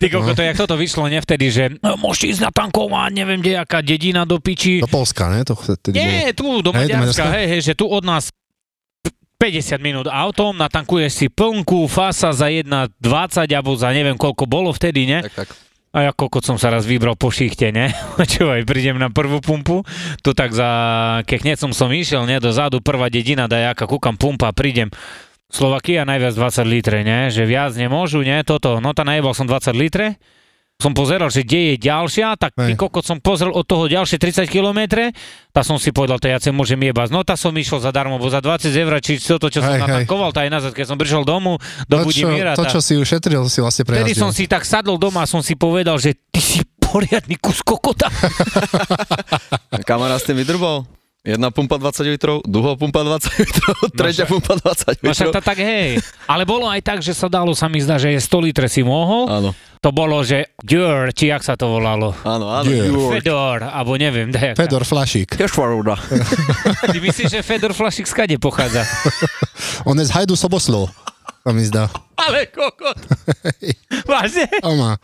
Ty 0.02 0.06
koko, 0.10 0.34
to 0.34 0.42
jak 0.42 0.58
toto 0.58 0.74
vyšlo, 0.74 1.06
ne 1.06 1.22
vtedy, 1.22 1.54
že 1.54 1.64
no, 1.78 1.94
môžete 1.94 2.34
ísť 2.34 2.42
na 2.42 2.50
tankovať, 2.50 3.10
neviem, 3.14 3.38
kde 3.38 3.54
jaká 3.54 3.86
dedina 3.86 4.26
do 4.26 4.42
piči. 4.42 4.82
Do 4.82 4.90
Polska, 4.90 5.30
ne? 5.30 5.46
To 5.46 5.54
vtedy 5.54 5.94
bolo. 5.94 6.10
Nie, 6.10 6.34
tu 6.34 6.46
do 6.58 6.70
Hej, 6.74 6.90
do 6.90 6.98
Maďarska? 6.98 7.30
hej, 7.38 7.46
hej, 7.46 7.60
že 7.70 7.72
tu 7.78 7.86
od 7.86 8.02
nás 8.02 8.34
50 9.38 9.78
minút 9.78 10.06
autom, 10.10 10.54
natankuješ 10.58 11.12
si 11.14 11.26
plnku, 11.30 11.86
fasa 11.86 12.34
za 12.34 12.50
1,20 12.50 12.98
alebo 13.54 13.74
za 13.78 13.90
neviem 13.94 14.18
koľko 14.18 14.46
bolo 14.46 14.74
vtedy, 14.74 15.06
ne? 15.06 15.22
Tak, 15.26 15.46
tak. 15.46 15.50
A 15.92 16.08
ja 16.08 16.12
kokot 16.16 16.40
som 16.40 16.56
sa 16.56 16.72
raz 16.72 16.88
vybral 16.88 17.20
po 17.20 17.28
šichte, 17.28 17.68
ne? 17.68 17.92
Čuvaj, 18.32 18.64
prídem 18.64 18.96
na 18.96 19.12
prvú 19.12 19.44
pumpu, 19.44 19.84
to 20.24 20.32
tak 20.32 20.56
za 20.56 20.68
kechnecom 21.28 21.76
som 21.76 21.92
išiel, 21.92 22.24
ne? 22.24 22.40
Dozadu 22.40 22.80
prvá 22.80 23.12
dedina, 23.12 23.44
dajaká, 23.44 23.84
kúkam 23.84 24.16
pumpa, 24.16 24.48
prídem. 24.56 24.88
Slovakia 25.52 26.08
najviac 26.08 26.32
20 26.32 26.64
litre, 26.64 27.04
ne? 27.04 27.28
Že 27.28 27.44
viac 27.44 27.72
nemôžu, 27.76 28.24
ne? 28.24 28.40
Toto, 28.40 28.80
no 28.80 28.96
tá 28.96 29.04
najebal 29.04 29.36
som 29.36 29.44
20 29.44 29.76
litre. 29.76 30.16
Som 30.82 30.98
pozeral, 30.98 31.30
že 31.30 31.46
kde 31.46 31.78
je 31.78 31.86
ďalšia, 31.86 32.34
tak 32.34 32.58
ty 32.58 32.74
kokot 32.74 33.06
som 33.06 33.22
pozrel 33.22 33.54
od 33.54 33.62
toho 33.62 33.86
ďalšie 33.86 34.18
30 34.18 34.50
km, 34.50 34.98
tá 35.54 35.62
som 35.62 35.78
si 35.78 35.94
povedal, 35.94 36.18
to 36.18 36.26
ja 36.26 36.42
sa 36.42 36.50
môžem 36.50 36.82
jebať. 36.82 37.14
No 37.14 37.22
tá 37.22 37.38
som 37.38 37.54
išiel 37.54 37.78
zadarmo, 37.78 38.18
bo 38.18 38.26
za 38.26 38.42
20 38.42 38.66
eur, 38.74 38.98
či 38.98 39.22
toto, 39.22 39.46
čo 39.46 39.62
som 39.62 39.78
Hej, 39.78 39.78
hej. 39.78 39.86
natankoval, 39.86 40.34
tá 40.34 40.42
aj 40.42 40.50
nazad, 40.50 40.72
keď 40.74 40.90
som 40.90 40.98
prišiel 40.98 41.22
domu 41.22 41.62
do 41.86 42.02
To, 42.02 42.10
čo, 42.10 42.26
Budimíra. 42.26 42.58
to, 42.58 42.66
tá- 42.66 42.72
čo 42.74 42.82
si 42.82 42.98
ušetril, 42.98 43.46
si 43.46 43.62
vlastne 43.62 43.86
Vtedy 43.86 44.10
prejazdil. 44.10 44.18
som 44.18 44.34
si 44.34 44.50
tak 44.50 44.66
sadol 44.66 44.98
doma 44.98 45.22
a 45.22 45.28
som 45.30 45.38
si 45.38 45.54
povedal, 45.54 46.02
že 46.02 46.18
ty 46.34 46.42
si 46.42 46.58
poriadny 46.82 47.38
kus 47.38 47.62
kokota. 47.62 48.10
Kamarát 49.88 50.18
ste 50.18 50.34
mi 50.34 50.42
drbol. 50.42 50.82
Jedna 51.22 51.54
pumpa 51.54 51.78
20 51.78 52.02
litrov, 52.08 52.42
druhá 52.42 52.74
pumpa 52.74 52.98
20 52.98 53.38
litrov, 53.38 53.78
tretia 53.94 54.26
pumpa 54.26 54.58
20 54.58 55.06
No 55.06 55.14
však 55.14 55.30
litrov. 55.30 55.30
to 55.30 55.40
tak 55.40 55.54
hej. 55.56 56.02
Ale 56.26 56.42
bolo 56.42 56.66
aj 56.66 56.82
tak, 56.82 56.98
že 56.98 57.14
sa 57.14 57.30
dalo, 57.30 57.54
sa 57.54 57.70
mi 57.70 57.78
zdá, 57.78 57.94
že 57.94 58.10
je 58.10 58.18
100 58.18 58.42
litre 58.42 58.66
si 58.66 58.82
mohol. 58.82 59.30
Áno, 59.30 59.54
To 59.78 59.90
bolo, 59.90 60.18
že 60.20 60.50
Dür, 60.58 61.10
či 61.10 61.30
jak 61.30 61.40
sa 61.40 61.54
to 61.54 61.70
volalo. 61.70 62.10
áno, 62.26 62.50
áno. 62.50 62.66
Jurk. 62.66 63.22
Fedor, 63.22 63.62
alebo 63.62 63.94
neviem. 63.94 64.34
Dajak. 64.34 64.58
Fedor 64.58 64.82
Flašík. 64.82 65.30
Kešvarúda. 65.32 65.94
Ty 66.90 66.98
myslíš, 66.98 67.30
že 67.30 67.40
Fedor 67.40 67.70
Flašik 67.70 68.10
skade 68.10 68.34
pochádza? 68.36 68.82
On 69.86 69.94
je 69.94 70.02
z 70.02 70.10
Hajdu 70.10 70.34
Soboslov. 70.34 70.90
To 71.42 71.50
mi 71.50 71.62
zdá. 71.62 71.86
Ale 72.14 72.50
kokot. 72.50 72.98
Vážne? 74.10 74.50
On 74.62 74.74
má. 74.74 74.98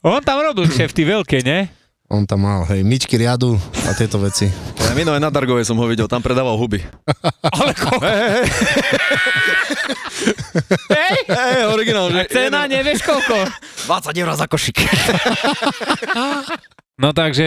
On 0.00 0.20
tam 0.20 0.36
robil 0.42 0.68
šefty 0.68 1.00
veľké, 1.02 1.40
ne? 1.40 1.72
On 2.06 2.22
tam 2.22 2.46
mal, 2.46 2.62
hej, 2.70 2.86
myčky 2.86 3.18
riadu 3.18 3.58
a 3.82 3.90
tieto 3.90 4.22
veci. 4.22 4.46
Ja 4.78 4.94
minulé 4.94 5.18
na 5.18 5.26
Dargovej 5.26 5.66
som 5.66 5.74
ho 5.74 5.86
videl, 5.90 6.06
tam 6.06 6.22
predával 6.22 6.54
huby. 6.54 6.78
Ale 7.58 7.74
kokot. 7.74 8.06
Hej, 10.86 11.16
Hej, 11.26 11.60
originál, 11.66 12.14
že? 12.14 12.30
cena 12.30 12.70
nevieš 12.70 13.02
koľko. 13.02 13.34
20 13.90 14.22
eur 14.22 14.30
za 14.38 14.46
košík. 14.46 14.78
No 16.96 17.12
takže 17.12 17.44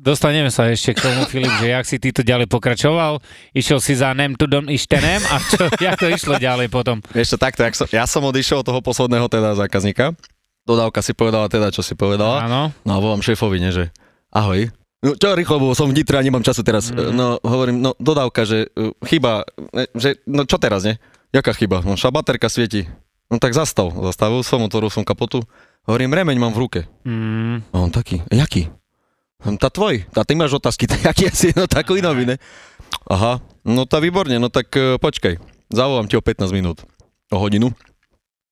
dostaneme 0.00 0.48
sa 0.48 0.72
ešte 0.72 0.96
k 0.96 1.04
tomu, 1.04 1.28
Filip, 1.28 1.52
že 1.60 1.76
jak 1.76 1.84
si 1.84 2.00
ty 2.00 2.08
to 2.08 2.24
ďalej 2.24 2.48
pokračoval, 2.48 3.20
išiel 3.52 3.84
si 3.84 3.92
za 3.92 4.16
nem 4.16 4.32
tu 4.32 4.48
dom 4.48 4.64
ištenem 4.64 5.20
a 5.28 5.36
čo, 5.44 5.68
jak 5.76 6.00
to 6.00 6.08
išlo 6.08 6.40
ďalej 6.40 6.72
potom? 6.72 7.04
Vieš 7.12 7.36
takto, 7.36 7.68
jak 7.68 7.76
som, 7.76 7.84
ja 7.92 8.08
som 8.08 8.24
odišiel 8.24 8.64
od 8.64 8.66
toho 8.72 8.80
posledného 8.80 9.28
teda 9.28 9.60
zákazníka. 9.60 10.16
Dodávka 10.62 11.02
si 11.02 11.10
povedala 11.12 11.50
teda, 11.50 11.68
čo 11.68 11.82
si 11.82 11.92
povedala. 11.92 12.46
Áno. 12.46 12.62
No 12.86 12.90
a 12.94 12.98
volám 12.98 13.18
šéfovi, 13.18 13.58
ne, 13.58 13.70
že 13.70 13.84
ahoj. 14.30 14.70
No 15.02 15.18
čo 15.18 15.34
rýchlo, 15.34 15.58
bo 15.58 15.74
som 15.74 15.90
v 15.90 15.98
Nitre 15.98 16.14
a 16.14 16.22
nemám 16.22 16.46
času 16.46 16.62
teraz. 16.62 16.94
Mm. 16.94 17.10
No 17.10 17.26
hovorím, 17.42 17.82
no 17.82 17.98
dodávka, 17.98 18.46
že 18.46 18.70
uh, 18.72 18.94
chyba, 19.02 19.42
ne, 19.74 19.90
že 19.98 20.22
no 20.24 20.46
čo 20.46 20.62
teraz, 20.62 20.86
ne? 20.86 21.02
Jaká 21.34 21.50
chyba? 21.50 21.82
No 21.82 21.98
však 21.98 22.14
baterka 22.14 22.46
svieti. 22.46 22.86
No 23.26 23.42
tak 23.42 23.50
zastav. 23.50 23.90
Zastavil 23.90 24.46
som, 24.46 24.62
otvoril 24.62 24.92
som 24.92 25.02
kapotu. 25.02 25.42
Hovorím, 25.82 26.14
remeň 26.14 26.38
mám 26.38 26.54
v 26.54 26.60
ruke. 26.62 26.80
Mm, 27.02 27.66
A 27.74 27.76
on 27.80 27.90
taký, 27.90 28.22
jaký? 28.30 28.70
Hm, 29.42 29.58
Tá 29.58 29.66
tvoj, 29.66 30.06
tá 30.14 30.22
ty 30.22 30.38
máš 30.38 30.54
otázky, 30.54 30.86
tak 30.92 31.02
jaký 31.02 31.26
asi, 31.26 31.50
no 31.58 31.66
takový 31.66 31.98
nový, 31.98 32.22
ne? 32.22 32.38
Aha, 33.10 33.42
no 33.66 33.82
tá 33.82 33.98
výborne, 33.98 34.38
no 34.38 34.46
tak 34.46 34.70
uh, 34.78 34.94
počkaj, 35.02 35.42
zavolám 35.74 36.06
ti 36.06 36.14
o 36.14 36.22
15 36.22 36.54
minút, 36.54 36.86
o 37.34 37.36
hodinu. 37.42 37.74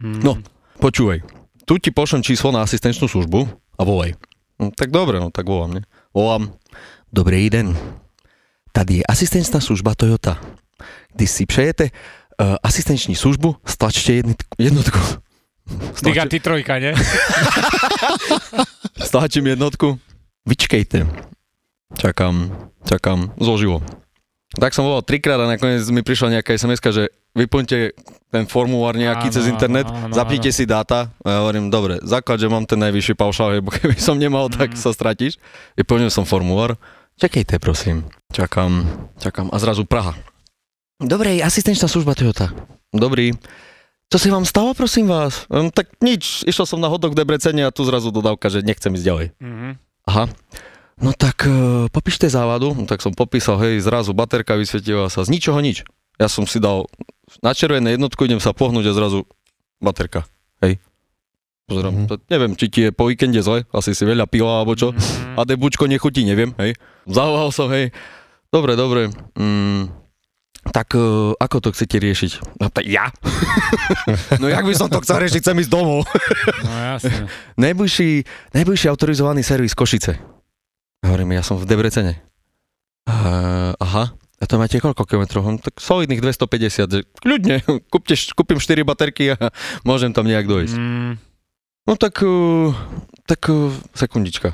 mm. 0.02 0.26
No. 0.26 0.34
Počúvaj, 0.80 1.22
tu 1.70 1.78
ti 1.78 1.94
pošlem 1.94 2.26
číslo 2.26 2.50
na 2.50 2.66
asistenčnú 2.66 3.06
službu 3.06 3.46
a 3.78 3.86
volaj. 3.86 4.18
No, 4.58 4.74
tak 4.74 4.90
dobre, 4.90 5.22
no 5.22 5.30
tak 5.30 5.46
volám, 5.46 5.78
ne? 5.78 5.86
Volám. 6.10 6.50
Dobrý 7.14 7.46
den. 7.46 7.78
Tady 8.74 8.98
je 8.98 9.04
asistenčná 9.06 9.62
služba 9.62 9.94
Toyota. 9.94 10.34
Když 11.14 11.30
si 11.30 11.46
přejete 11.46 11.84
uh, 11.86 12.58
asistenční 12.58 13.14
službu, 13.14 13.62
stlačte 13.62 14.12
jednotku. 14.12 14.54
jednotku. 14.58 14.98
Ty 16.26 16.40
trojka, 16.40 16.78
ne? 16.78 16.94
Stlačím 19.06 19.46
jednotku. 19.46 19.98
Vyčkejte. 20.42 21.06
Čakám, 21.94 22.50
čakám, 22.82 23.30
zložilo. 23.38 23.78
Tak 24.58 24.74
som 24.74 24.82
volal 24.82 25.06
trikrát 25.06 25.38
a 25.38 25.46
nakoniec 25.46 25.86
mi 25.94 26.02
prišla 26.02 26.34
nejaká 26.34 26.58
sms 26.58 26.82
že 26.90 27.14
vyplňte 27.32 27.78
ten 28.28 28.44
formulár 28.46 28.94
nejaký 28.94 29.26
Áno, 29.26 29.34
cez 29.34 29.44
internet, 29.46 29.87
áno, 29.87 30.06
áno, 30.06 30.14
zapnite 30.14 30.50
si 30.50 30.62
dáta. 30.62 31.10
A 31.20 31.26
ja 31.26 31.38
hovorím, 31.40 31.66
dobre, 31.66 31.99
základ, 32.00 32.38
že 32.38 32.46
mám 32.46 32.62
ten 32.62 32.78
najvyšší 32.78 33.14
paušál, 33.14 33.58
lebo 33.58 33.70
keby 33.70 33.96
som 33.96 34.14
nemal, 34.14 34.46
tak 34.46 34.72
Mm. 34.72 34.78
sa 34.78 34.90
stratíš. 34.90 35.38
Vyplnil 35.75 36.08
som 36.08 36.22
formulár. 36.22 36.78
Čakejte, 37.16 37.58
prosím. 37.58 38.06
Čakám, 38.30 38.87
čakám. 39.18 39.50
A 39.50 39.56
zrazu 39.58 39.82
Praha. 39.84 40.14
Dobre, 40.96 41.38
asistenčná 41.38 41.84
služba 41.84 42.14
Toyota. 42.14 42.52
Dobrý. 42.90 43.34
Co 44.06 44.18
si 44.18 44.26
vám 44.26 44.42
stalo, 44.42 44.75
prosím 44.75 45.06
vás? 45.06 45.46
Hm, 45.46 45.70
tak 45.70 45.87
nič, 46.00 46.42
išiel 46.42 46.66
som 46.66 46.78
na 46.78 46.90
hodok 46.90 47.14
v 47.14 47.22
Debrecene 47.22 47.62
a 47.62 47.70
tu 47.70 47.87
zrazu 47.87 48.10
dodávka, 48.10 48.50
že 48.50 48.60
nechcem 48.60 48.90
ísť 48.90 49.06
ďalej. 49.06 49.26
Mhm. 49.38 49.68
Aha. 50.06 50.25
No 51.00 51.16
tak 51.16 51.46
uh, 51.46 51.87
popíšte 51.88 52.28
závadu. 52.28 52.75
No, 52.75 52.84
tak 52.84 53.00
som 53.00 53.14
popísal, 53.14 53.56
hej, 53.58 53.80
zrazu 53.80 54.12
baterka 54.12 54.52
vysvietila 54.52 55.08
sa 55.08 55.25
z 55.25 55.32
ničoho 55.32 55.56
nič. 55.56 55.87
Ja 56.20 56.28
som 56.28 56.44
si 56.44 56.60
dal 56.60 56.84
na 57.40 57.56
červené 57.56 57.96
jednotku, 57.96 58.28
idem 58.28 58.38
sa 58.38 58.52
pohnúť 58.52 58.86
a 58.86 58.94
zrazu 58.94 59.24
baterka. 59.80 60.28
Hej. 60.60 60.76
Pozerám, 61.64 61.94
Mhm. 61.94 62.06
to, 62.06 62.14
neviem, 62.28 62.52
či 62.52 62.66
ti 62.68 62.80
je 62.82 62.90
po 62.90 63.08
víkende 63.08 63.40
zle, 63.40 63.64
asi 63.70 63.94
si 63.94 64.04
veľa 64.04 64.28
pila 64.28 64.60
alebo 64.60 64.74
čo. 64.74 64.92
Mhm. 64.92 65.34
A 65.34 65.48
debučko 65.48 65.86
nechutí, 65.86 66.22
neviem, 66.22 66.52
hej. 66.58 66.76
Zavolal 67.06 67.48
som, 67.50 67.70
hej. 67.70 67.88
Dobre, 68.50 68.74
dobre. 68.74 69.14
Mm, 69.38 69.88
tak 70.68 70.92
uh, 70.92 71.32
ako 71.38 71.56
to 71.62 71.68
chcete 71.72 71.96
riešiť? 71.96 72.60
No 72.60 72.68
to 72.68 72.82
ja? 72.82 73.08
no 74.42 74.50
jak 74.50 74.66
by 74.66 74.74
som 74.74 74.90
to 74.90 75.00
chcel 75.00 75.22
riešiť, 75.22 75.40
chcem 75.40 75.56
ísť 75.56 75.70
domov. 75.70 76.04
No 76.60 76.70
jasne. 76.90 77.30
Najbližší, 77.64 78.26
najbližší 78.52 78.86
autorizovaný 78.86 79.40
servis 79.40 79.72
Košice. 79.72 80.18
Hovorím, 81.00 81.32
ja 81.32 81.40
som 81.40 81.56
v 81.56 81.64
Debrecene. 81.64 82.18
Uh, 83.06 83.72
aha, 83.78 84.12
a 84.40 84.44
to 84.49 84.56
máte 84.56 84.80
koľko 84.80 85.04
kilometrov? 85.04 85.44
Hm, 85.44 85.61
Tak 85.61 85.78
solidných 85.85 86.25
250, 86.25 86.88
že 86.88 87.00
kľudne, 87.20 87.61
kúpte, 87.92 88.16
kúpim 88.32 88.56
4 88.56 88.80
baterky 88.88 89.37
a 89.37 89.52
môžem 89.88 90.16
tam 90.16 90.25
nejak 90.25 90.49
dojsť. 90.49 90.76
Mm, 90.76 91.12
No 91.88 91.97
tak, 91.97 92.23
uh, 92.23 92.70
tak 93.25 93.50
uh, 93.50 93.73
sekundička. 93.97 94.52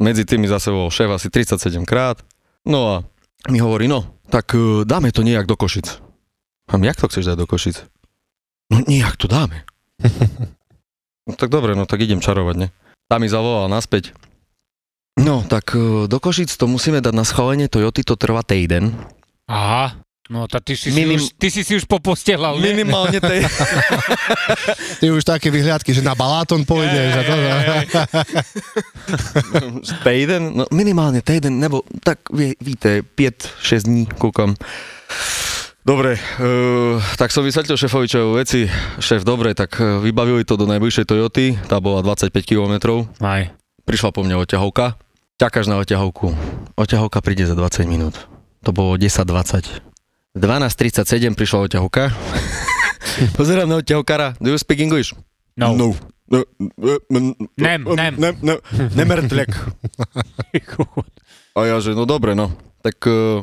Medzi 0.00 0.24
tými 0.24 0.48
zase 0.48 0.72
bol 0.72 0.88
šéf 0.88 1.10
asi 1.12 1.28
37 1.28 1.84
krát. 1.84 2.22
No 2.64 2.78
a 2.88 2.94
mi 3.50 3.60
hovorí, 3.60 3.90
no, 3.90 4.16
tak 4.30 4.54
uh, 4.56 4.86
dáme 4.86 5.12
to 5.12 5.20
nejak 5.20 5.44
do 5.44 5.58
Košic. 5.58 6.00
A 6.70 6.78
jak 6.80 6.96
to 6.96 7.10
chceš 7.10 7.34
dať 7.34 7.36
do 7.36 7.46
Košic? 7.50 7.82
No 8.72 8.80
nejak 8.86 9.18
to 9.20 9.26
dáme. 9.26 9.66
no 11.28 11.34
tak 11.36 11.50
dobre, 11.50 11.74
no 11.76 11.84
tak 11.84 12.00
idem 12.00 12.22
čarovať, 12.22 12.56
ne? 12.56 12.68
Tá 13.10 13.18
mi 13.18 13.26
zavolala 13.26 13.66
naspäť. 13.66 14.14
No, 15.20 15.44
tak 15.44 15.76
uh, 15.76 16.08
do 16.08 16.16
Košic 16.16 16.48
to 16.56 16.64
musíme 16.64 17.04
dať 17.04 17.12
na 17.12 17.24
schválenie 17.28 17.68
Toyoty, 17.68 18.00
to 18.02 18.16
trvá 18.16 18.40
týden. 18.40 18.96
aha. 19.46 19.96
No, 20.30 20.46
tak 20.46 20.62
ty 20.62 20.78
si, 20.78 20.94
Minim- 20.94 21.18
si, 21.18 21.26
už, 21.26 21.34
ty 21.42 21.48
si 21.50 21.60
si 21.66 21.74
už 21.74 21.90
popostelal, 21.90 22.54
ne? 22.62 22.70
Minimálne 22.70 23.18
tej... 23.18 23.42
Ty 25.02 25.10
už 25.10 25.26
také 25.26 25.50
vyhliadky, 25.50 25.90
že 25.90 26.06
na 26.06 26.14
Baláton 26.14 26.62
pôjdeš 26.62 27.18
a 27.18 27.22
to. 27.26 27.34
týden? 30.06 30.54
No 30.54 30.70
minimálne 30.70 31.18
týden, 31.18 31.58
nebo 31.58 31.82
tak 32.06 32.30
vie, 32.30 32.54
víte, 32.62 33.02
5-6 33.02 33.90
dní 33.90 34.06
kúkam. 34.06 34.54
Dobre, 35.82 36.14
uh, 36.14 37.02
tak 37.18 37.34
som 37.34 37.42
vysvetlil 37.42 37.74
šéfovi, 37.74 38.06
čo 38.06 38.30
veci. 38.38 38.70
Šéf, 39.02 39.26
dobre, 39.26 39.50
tak 39.58 39.82
uh, 39.82 39.98
vybavili 39.98 40.46
to 40.46 40.54
do 40.54 40.70
najbližšej 40.70 41.10
Toyoty, 41.10 41.58
tá 41.66 41.82
bola 41.82 42.06
25 42.06 42.30
km. 42.46 43.02
Aj. 43.18 43.50
Prišla 43.82 44.14
po 44.14 44.22
mne 44.22 44.38
oťahovka. 44.38 44.94
Čakáš 45.40 45.72
na 45.72 45.80
oťahovku. 45.80 46.36
Oťahovka 46.76 47.24
príde 47.24 47.48
za 47.48 47.56
20 47.56 47.88
minút. 47.88 48.28
To 48.60 48.76
bolo 48.76 49.00
10.20. 49.00 49.80
12.37 50.36 51.32
prišla 51.32 51.64
oťahovka. 51.64 52.12
Pozerám 53.40 53.64
na 53.64 53.80
oťahovkára. 53.80 54.36
Do 54.36 54.52
you 54.52 54.60
speak 54.60 54.84
English? 54.84 55.16
No. 55.56 55.72
No. 55.72 55.96
No, 56.28 56.44
no, 56.68 57.32
Nem, 57.56 57.80
nem. 57.88 58.12
Nem, 58.20 58.34
nem, 58.44 58.58
nemertlek. 58.92 59.48
A 61.56 61.60
ja, 61.64 61.80
že 61.80 61.96
no 61.96 62.04
dobre, 62.04 62.36
no. 62.36 62.52
Tak 62.84 63.00
uh, 63.08 63.40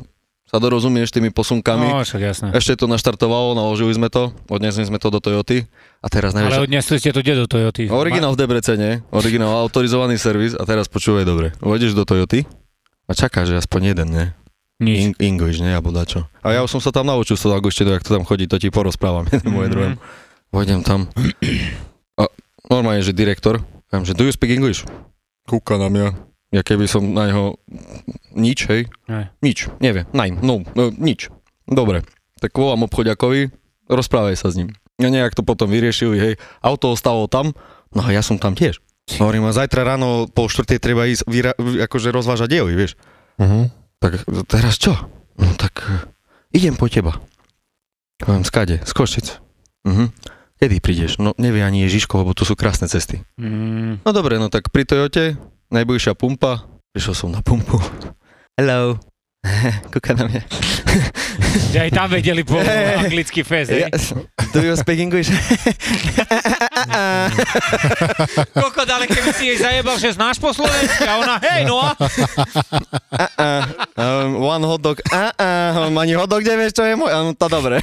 sa 0.47 0.57
dorozumieš 0.57 1.11
tými 1.11 1.27
posunkami. 1.27 1.85
No, 1.85 1.99
však 1.99 2.21
jasné. 2.21 2.47
Ešte 2.51 2.73
to 2.75 2.85
naštartovalo, 2.85 3.51
naložili 3.51 3.91
sme 3.91 4.07
to, 4.07 4.31
odnesli 4.47 4.81
sme 4.81 4.95
to 4.95 5.07
do 5.09 5.19
Toyoty 5.19 5.67
a 5.99 6.07
teraz 6.07 6.31
Ale 6.31 6.47
nevieš... 6.47 6.63
odnesli 6.63 6.95
ste 6.97 7.11
to 7.11 7.19
kde 7.19 7.35
do 7.37 7.45
Toyoty? 7.45 7.87
Originál 7.87 8.31
v 8.31 8.39
Debrecene, 8.39 9.03
originál 9.09 9.59
autorizovaný 9.59 10.15
servis 10.15 10.51
a 10.51 10.63
teraz 10.63 10.87
počúvaj 10.87 11.23
dobre. 11.23 11.51
Uvedeš 11.59 11.91
do 11.91 12.01
Toyoty 12.01 12.47
a 13.03 13.11
čakáš, 13.11 13.51
že 13.51 13.55
aspoň 13.57 13.81
jeden, 13.91 14.07
ne? 14.09 14.25
Nič. 14.77 14.97
In- 15.03 15.17
English, 15.19 15.57
ne? 15.57 15.73
Alebo 15.73 15.89
dačo. 15.89 16.29
A 16.39 16.53
ja 16.53 16.61
už 16.61 16.69
som 16.69 16.79
sa 16.79 16.91
tam 16.91 17.03
naučil 17.03 17.33
z 17.33 17.43
toho 17.43 17.55
Agoštinu, 17.55 17.91
jak 17.91 18.01
to 18.01 18.13
tam 18.13 18.23
chodí, 18.23 18.45
to 18.45 18.55
ti 18.55 18.69
porozprávam 18.69 19.27
jednému 19.27 19.51
Mhm. 19.53 19.59
mm. 19.59 19.71
druhému. 19.73 19.97
Vojdem 20.47 20.79
tam. 20.79 21.11
A 22.15 22.23
normálne, 22.65 23.01
že 23.01 23.11
direktor, 23.11 23.59
poviem, 23.85 24.05
že 24.05 24.13
do 24.13 24.23
you 24.23 24.31
speak 24.31 24.47
English? 24.49 24.87
Kúka 25.43 25.75
na 25.75 25.87
mňa. 25.87 26.26
Ja 26.47 26.63
keby 26.63 26.87
som 26.87 27.03
na 27.11 27.27
neho 27.27 27.59
nič, 28.31 28.67
hej? 28.67 28.87
Ne. 29.05 29.27
Nič, 29.39 29.67
nevie. 29.77 30.07
Nein, 30.11 30.39
no, 30.39 30.63
no, 30.71 30.89
nič. 30.89 31.27
Dobre. 31.67 32.07
Tak 32.39 32.55
volám 32.55 32.87
obchodiakovi, 32.87 33.51
rozprávaj 33.85 34.35
sa 34.35 34.47
s 34.47 34.55
ním. 34.55 34.71
A 34.97 35.05
nejak 35.05 35.35
to 35.35 35.43
potom 35.43 35.67
vyriešili, 35.67 36.15
hej. 36.17 36.33
Auto 36.59 36.89
ostalo 36.89 37.27
tam, 37.27 37.51
no 37.91 38.01
a 38.01 38.09
ja 38.09 38.23
som 38.23 38.39
tam 38.39 38.55
tiež. 38.55 38.79
Hovorím, 39.19 39.45
a 39.45 39.55
zajtra 39.55 39.83
ráno 39.85 40.27
po 40.27 40.47
štvrtej 40.47 40.79
treba 40.79 41.03
ísť 41.05 41.23
vyra- 41.25 41.55
akože 41.57 42.11
rozvážať 42.11 42.47
diely, 42.49 42.73
vieš. 42.75 42.95
Uh-huh. 43.37 43.67
Tak 43.99 44.23
teraz 44.47 44.75
čo? 44.75 44.95
No 45.35 45.51
tak 45.55 45.83
e, 45.83 46.11
idem 46.51 46.75
po 46.75 46.87
teba. 46.87 47.19
Poviem, 48.17 48.43
skade, 48.43 48.81
z 48.81 48.91
Košic. 48.91 49.27
Mhm. 49.85 50.09
Kedy 50.57 50.75
prídeš? 50.81 51.21
No 51.21 51.37
nevie 51.37 51.61
ani 51.61 51.85
Ježiško, 51.85 52.25
lebo 52.25 52.33
tu 52.33 52.41
sú 52.41 52.57
krásne 52.57 52.89
cesty. 52.89 53.21
Mm, 53.37 54.01
No 54.01 54.09
dobre, 54.09 54.41
no 54.41 54.49
tak 54.49 54.73
pri 54.73 54.83
Toyote, 54.83 55.37
najboljša 55.69 56.13
pumpa, 56.13 56.57
prišel 56.93 57.13
sem 57.13 57.31
na 57.31 57.41
pumpo. 57.41 57.79
Hello, 58.59 58.97
kako 59.91 60.13
nam 60.13 60.29
je? 60.33 60.43
že 61.71 61.77
aj 61.87 61.91
tam 61.93 62.07
vedeli 62.09 62.41
po 62.41 62.57
anglicky 62.61 63.43
fest, 63.45 63.71
hej? 63.71 63.89
Do 64.53 64.63
you 64.67 64.73
speak 64.75 64.97
English? 64.97 65.29
Koľko 68.57 68.81
ale 68.87 69.05
keby 69.05 69.31
si 69.33 69.53
jej 69.53 69.57
zajebal, 69.61 69.97
že 70.01 70.15
znáš 70.17 70.41
po 70.41 70.49
slovensky 70.53 71.05
a 71.05 71.13
ona, 71.21 71.35
hej, 71.43 71.69
no 71.69 71.77
a? 71.77 71.93
um, 74.01 74.41
one 74.41 74.63
hot 74.65 74.81
dog. 74.81 74.97
Uh, 75.11 75.29
uh, 75.37 76.01
ani 76.01 76.17
hot 76.17 76.29
dog 76.29 76.41
nevieš, 76.41 76.73
čo 76.73 76.83
je 76.87 76.97
môj? 76.97 77.11
Um, 77.13 77.33
to 77.37 77.45
dobre. 77.49 77.81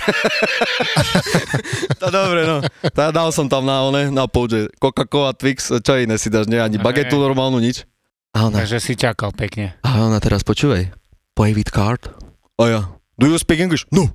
to 2.00 2.06
dobre, 2.10 2.40
no. 2.48 2.58
Tá, 2.90 3.14
dal 3.14 3.30
som 3.30 3.46
tam 3.46 3.62
na, 3.66 3.86
one, 3.86 4.10
na 4.10 4.26
použe 4.26 4.66
Coca-Cola, 4.82 5.34
Twix, 5.36 5.70
čo 5.70 5.92
iné 5.98 6.18
si 6.18 6.30
dáš, 6.30 6.50
nie? 6.50 6.58
Ani 6.58 6.80
bagetu 6.80 7.18
normálnu, 7.20 7.62
nič. 7.62 7.86
A 8.34 8.50
ona, 8.50 8.66
Takže 8.66 8.82
si 8.82 8.98
čakal 8.98 9.30
pekne. 9.30 9.78
a 9.86 10.02
ona 10.02 10.18
teraz 10.18 10.42
počúvaj. 10.42 10.90
Play 11.38 11.54
with 11.54 11.70
card? 11.70 12.10
A 12.58 12.62
ja, 12.66 12.80
do 13.18 13.26
you 13.26 13.38
speak 13.38 13.60
English? 13.60 13.86
No. 13.90 14.10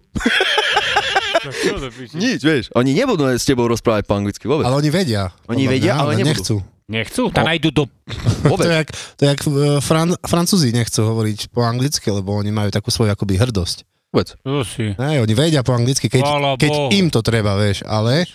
Nič, 2.14 2.42
vieš. 2.44 2.66
Oni 2.76 2.92
nebudú 2.92 3.26
s 3.32 3.48
tebou 3.48 3.66
rozprávať 3.72 4.04
po 4.06 4.14
anglicky 4.20 4.46
vôbec. 4.46 4.68
Ale 4.68 4.76
oni 4.76 4.90
vedia. 4.92 5.32
Oni 5.48 5.66
Podľa 5.66 5.74
vedia, 5.74 5.94
mňa, 5.96 6.02
ale 6.04 6.12
nebudú. 6.20 6.30
nechcú. 6.30 6.56
Nechcú? 6.90 7.24
Tá 7.30 7.46
najdu 7.46 7.70
do... 7.70 7.84
To 7.86 8.58
Vôbec. 8.58 8.66
je 8.66 8.74
jak, 8.82 8.90
to 8.90 9.20
je 9.22 9.28
jak 9.30 9.42
uh, 9.46 9.52
Fran, 9.78 10.10
Francúzi 10.26 10.74
nechcú 10.74 11.06
hovoriť 11.06 11.54
po 11.54 11.62
anglicky, 11.62 12.10
lebo 12.10 12.34
oni 12.34 12.50
majú 12.50 12.74
takú 12.74 12.90
svoju 12.90 13.14
akoby 13.14 13.38
hrdosť. 13.38 13.86
Vôbec. 14.10 14.34
Hej, 14.98 15.18
oni 15.22 15.34
vedia 15.38 15.62
po 15.62 15.78
anglicky, 15.78 16.10
keď, 16.10 16.26
keď 16.58 16.72
Bohu. 16.74 16.90
im 16.90 17.14
to 17.14 17.22
treba, 17.22 17.54
vieš, 17.62 17.86
ale 17.86 18.26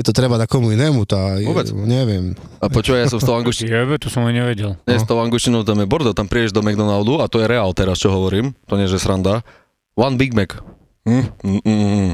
keď 0.00 0.04
to 0.08 0.12
treba 0.16 0.40
takomu 0.40 0.72
inému, 0.72 1.04
to 1.04 1.20
aj, 1.20 1.42
Vôbec. 1.44 1.68
neviem. 1.84 2.32
A 2.64 2.72
počúvaj, 2.72 3.04
ja 3.04 3.08
som 3.12 3.20
s 3.20 3.28
tou 3.28 3.36
angličtinou 3.36 3.76
Jebe, 3.76 4.00
to 4.00 4.08
som 4.08 4.24
aj 4.24 4.32
nevedel. 4.32 4.80
Nie, 4.88 4.96
s 4.96 5.04
tou 5.04 5.20
angličtinou 5.20 5.68
tam 5.68 5.84
je 5.84 5.86
bordo, 5.90 6.16
tam 6.16 6.32
prídeš 6.32 6.56
do 6.56 6.64
McDonaldu 6.64 7.20
a 7.20 7.28
to 7.28 7.44
je 7.44 7.46
reál 7.50 7.68
teraz, 7.76 8.00
čo 8.00 8.08
hovorím, 8.08 8.56
to 8.64 8.80
nie 8.80 8.88
je 8.88 8.96
že 8.96 9.04
sranda. 9.04 9.44
One 9.98 10.14
Big 10.14 10.30
Mac. 10.30 10.54
Hm? 11.02 11.26
Mm, 11.42 11.60
mm, 11.66 11.78
mm. 11.98 12.12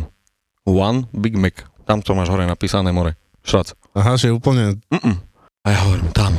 One 0.65 1.05
Big 1.13 1.37
Mac. 1.37 1.69
Tam 1.85 2.01
to 2.01 2.17
máš 2.17 2.33
hore 2.33 2.49
napísané 2.49 2.89
more. 2.97 3.13
Šrac. 3.45 3.77
Aha, 3.93 4.17
že 4.17 4.33
úplne, 4.33 4.81
Mm-mm. 4.89 5.21
A 5.61 5.67
ja 5.69 5.79
hovorím, 5.85 6.09
tam, 6.17 6.33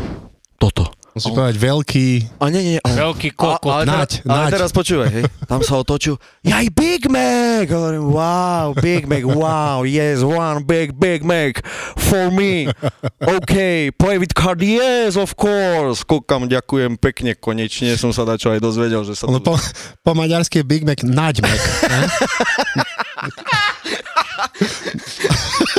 toto. 0.58 0.90
Musíš 1.16 1.26
On- 1.26 1.36
povedať 1.38 1.56
veľký, 1.58 2.08
A 2.38 2.44
nie, 2.52 2.62
nie, 2.62 2.78
a, 2.78 2.88
Veľký 2.92 3.30
a, 3.32 3.34
kokot. 3.34 3.72
ale, 3.72 3.84
Naď, 3.88 4.10
teraz, 4.20 4.28
ale 4.28 4.38
naď. 4.38 4.52
teraz 4.52 4.70
počúvaj, 4.70 5.10
hej, 5.10 5.24
tam 5.46 5.60
sa 5.62 5.74
otočil, 5.78 6.14
jaj, 6.44 6.66
Big 6.70 7.02
Mac! 7.08 7.66
Hovorím, 7.66 8.04
wow, 8.12 8.66
Big 8.76 9.06
Mac, 9.06 9.24
wow, 9.24 9.82
yes, 9.82 10.20
one 10.20 10.62
big, 10.62 10.94
Big 10.94 11.22
Mac 11.22 11.62
for 11.96 12.30
me. 12.30 12.68
OK, 13.22 13.54
play 13.96 14.16
with 14.18 14.32
card, 14.32 14.60
yes, 14.60 15.16
of 15.16 15.34
course. 15.34 16.02
Kúkam, 16.02 16.46
ďakujem 16.46 16.96
pekne, 16.96 17.34
konečne 17.34 17.96
som 17.96 18.12
sa 18.12 18.22
dačo 18.22 18.52
aj 18.52 18.60
dozvedel, 18.60 19.02
že 19.02 19.16
sa 19.16 19.26
to... 19.26 19.40
po, 19.40 19.56
po 20.02 20.12
maďarsky 20.12 20.62
Big 20.62 20.84
Mac 20.84 21.00
naď 21.00 21.40
Mac. 21.40 21.62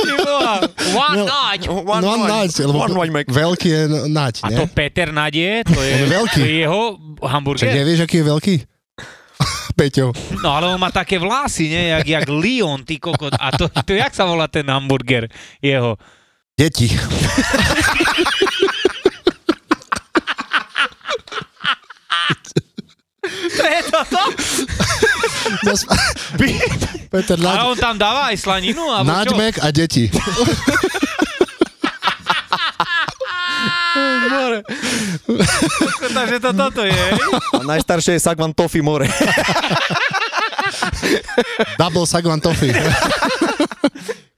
ne? 0.07 0.17
One 0.93 1.17
No, 1.17 1.23
night. 1.25 1.63
One, 1.67 2.01
no, 2.01 2.11
naď, 2.23 2.49
lebo 2.63 2.77
one, 2.79 2.93
one 2.95 3.11
Mac. 3.11 3.25
veľký 3.27 3.67
je 3.67 3.81
naď, 4.07 4.33
A 4.43 4.47
ne? 4.49 4.55
to 4.55 4.63
Peter 4.69 5.09
to 5.63 5.75
je, 5.77 5.91
On 5.91 5.99
je 5.99 6.07
veľký. 6.07 6.39
to 6.39 6.45
je 6.45 6.55
jeho 6.61 6.81
Čak 7.17 7.29
hamburger. 7.29 7.73
nevieš, 7.73 7.99
aký 8.03 8.15
je 8.17 8.25
veľký? 8.25 8.55
Peťo. 9.77 10.09
No 10.41 10.49
ale 10.51 10.71
on 10.71 10.79
má 10.79 10.89
také 10.89 11.17
vlasy, 11.17 11.69
nie? 11.69 11.93
Jak, 11.93 12.05
jak 12.07 12.25
Leon, 12.27 12.81
ty 12.81 12.97
kokot. 12.97 13.33
A 13.35 13.51
to, 13.51 13.69
to 13.69 13.91
jak 13.93 14.09
sa 14.09 14.25
volá 14.25 14.47
ten 14.47 14.65
hamburger 14.65 15.29
jeho? 15.61 15.97
Deti. 16.57 16.89
To 23.57 23.63
je 23.65 23.81
toto? 23.91 24.21
Peter 27.11 27.37
A 27.39 27.43
Naď, 27.43 27.57
on 27.65 27.77
tam 27.79 27.95
dáva 27.97 28.29
aj 28.31 28.37
slaninu? 28.37 28.83
Alebo 28.91 29.09
a 29.63 29.67
deti. 29.71 30.11
Takže 36.13 36.37
to 36.39 36.51
toto 36.53 36.81
je. 36.85 37.03
A 37.53 37.61
najstaršie 37.63 38.17
je 38.17 38.21
Sagvan 38.21 38.53
Toffee 38.53 38.81
more. 38.81 39.07
Double 41.81 42.07
Sagwan 42.07 42.41
Toffee. 42.41 42.73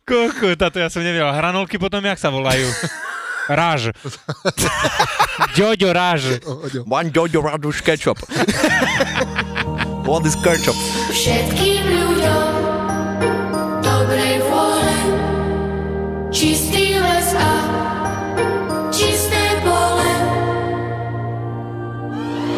Koko, 0.03 0.58
táto 0.58 0.82
ja 0.82 0.89
som 0.89 1.05
nevedel. 1.05 1.29
Hranolky 1.29 1.77
potom 1.77 2.01
jak 2.01 2.17
sa 2.17 2.34
volajú? 2.34 2.65
Ráž. 3.49 3.93
Jojo 5.58 5.89
ráž. 5.89 6.41
One 6.86 7.10
Jojo 7.13 7.41
Raduš 7.41 7.82
ketchup. 7.82 8.21
Is 10.10 10.34
ketchup? 10.41 10.74
Všetkým 11.13 11.86
ľuďom 11.86 12.50
dobrej 13.86 14.41
vôle, 14.41 14.98
čistý 16.34 16.98
les 16.98 17.30
a 17.38 17.54
čisté 18.89 19.38
pole. 19.62 20.12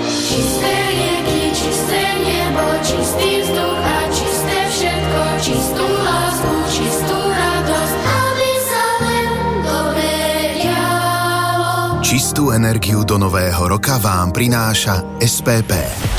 Čisté 0.07 0.73
rieky, 0.95 1.51
čisté 1.51 2.01
nebo, 2.23 2.65
čistý 2.87 3.29
vzduch 3.43 3.83
a 3.83 3.99
čisté 4.15 4.57
všetko, 4.71 5.21
čistú 5.43 5.85
lásku, 5.85 6.55
čistú 6.71 7.17
radosť, 7.19 7.95
aby 7.99 8.51
sa 8.63 8.85
len 9.03 9.27
dobre 9.59 10.11
dialo. 10.55 11.99
Čistú 11.99 12.55
energiu 12.55 13.03
do 13.03 13.19
nového 13.19 13.67
roka 13.67 13.99
vám 13.99 14.31
prináša 14.31 15.03
SPP. 15.19 16.10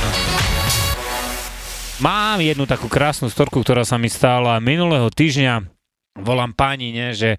Mám 2.03 2.43
jednu 2.43 2.67
takú 2.67 2.91
krásnu 2.91 3.31
storku, 3.31 3.63
ktorá 3.63 3.87
sa 3.87 3.95
mi 3.95 4.11
stála 4.11 4.59
minulého 4.59 5.07
týždňa. 5.07 5.63
Volám 6.19 6.51
pani, 6.51 6.91
ne, 6.91 7.15
že 7.15 7.39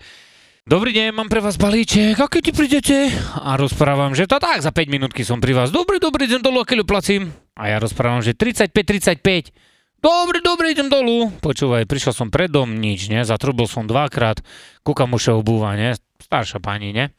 Dobrý 0.63 0.95
deň, 0.95 1.11
mám 1.11 1.27
pre 1.27 1.43
vás 1.43 1.59
balíček, 1.59 2.15
a 2.15 2.31
ti 2.31 2.55
prídete? 2.55 3.11
A 3.43 3.59
rozprávam, 3.59 4.15
že 4.15 4.23
to 4.23 4.39
tak, 4.39 4.63
za 4.63 4.71
5 4.71 4.87
minútky 4.87 5.27
som 5.27 5.43
pri 5.43 5.51
vás. 5.51 5.67
Dobre, 5.67 5.99
dobre, 5.99 6.31
idem 6.31 6.39
dolu, 6.39 6.63
keľu 6.63 6.87
placím. 6.87 7.35
A 7.59 7.75
ja 7.75 7.83
rozprávam, 7.83 8.23
že 8.23 8.31
35-35. 8.31 9.51
Dobre, 9.99 10.39
dobre, 10.39 10.71
idem 10.71 10.87
dolu. 10.87 11.27
Počúvaj, 11.43 11.83
prišiel 11.83 12.15
som 12.15 12.31
pred 12.31 12.47
dom, 12.47 12.79
nič, 12.79 13.11
ne, 13.11 13.19
zatrubil 13.27 13.67
som 13.67 13.83
dvakrát, 13.83 14.39
kúkam 14.79 15.11
už 15.11 15.43
obúva, 15.43 15.75
ne, 15.75 15.99
staršia 16.23 16.63
pani, 16.63 16.95
ne. 16.95 17.11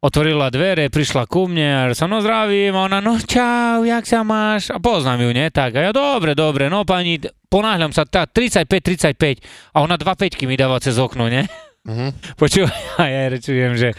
Otvorila 0.00 0.48
dvere, 0.48 0.88
prišla 0.88 1.28
ku 1.28 1.44
mne 1.44 1.68
a 1.68 1.82
sa 1.92 2.08
no 2.08 2.24
zdravím, 2.24 2.72
a 2.72 2.88
ona 2.88 3.04
no 3.04 3.20
čau, 3.20 3.84
jak 3.84 4.08
sa 4.08 4.24
máš? 4.24 4.72
A 4.72 4.80
poznám 4.80 5.28
ju, 5.28 5.30
ne? 5.36 5.52
Tak, 5.52 5.76
a 5.76 5.80
ja 5.84 5.92
dobre, 5.92 6.32
dobre, 6.32 6.72
no 6.72 6.88
pani, 6.88 7.20
ponáhľam 7.52 7.92
sa, 7.92 8.08
tá 8.08 8.24
35-35 8.24 9.44
a 9.76 9.84
ona 9.84 10.00
dva 10.00 10.16
peťky 10.16 10.48
mi 10.48 10.56
dáva 10.56 10.80
cez 10.80 10.96
okno, 10.96 11.28
ne? 11.28 11.44
Mhm. 11.84 12.16
Počúvaj, 12.40 12.80
a 12.96 13.04
ja 13.12 13.28
rečujem, 13.28 13.76
že, 13.76 13.92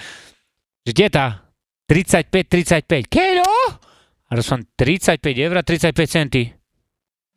že 0.82 0.90
kde 0.90 1.08
tá? 1.14 1.46
35-35, 1.86 3.06
keľo? 3.06 3.54
A 4.26 4.42
som 4.42 4.58
35 4.58 5.22
eur 5.22 5.54
a 5.54 5.62
35 5.62 5.94
centy. 6.10 6.50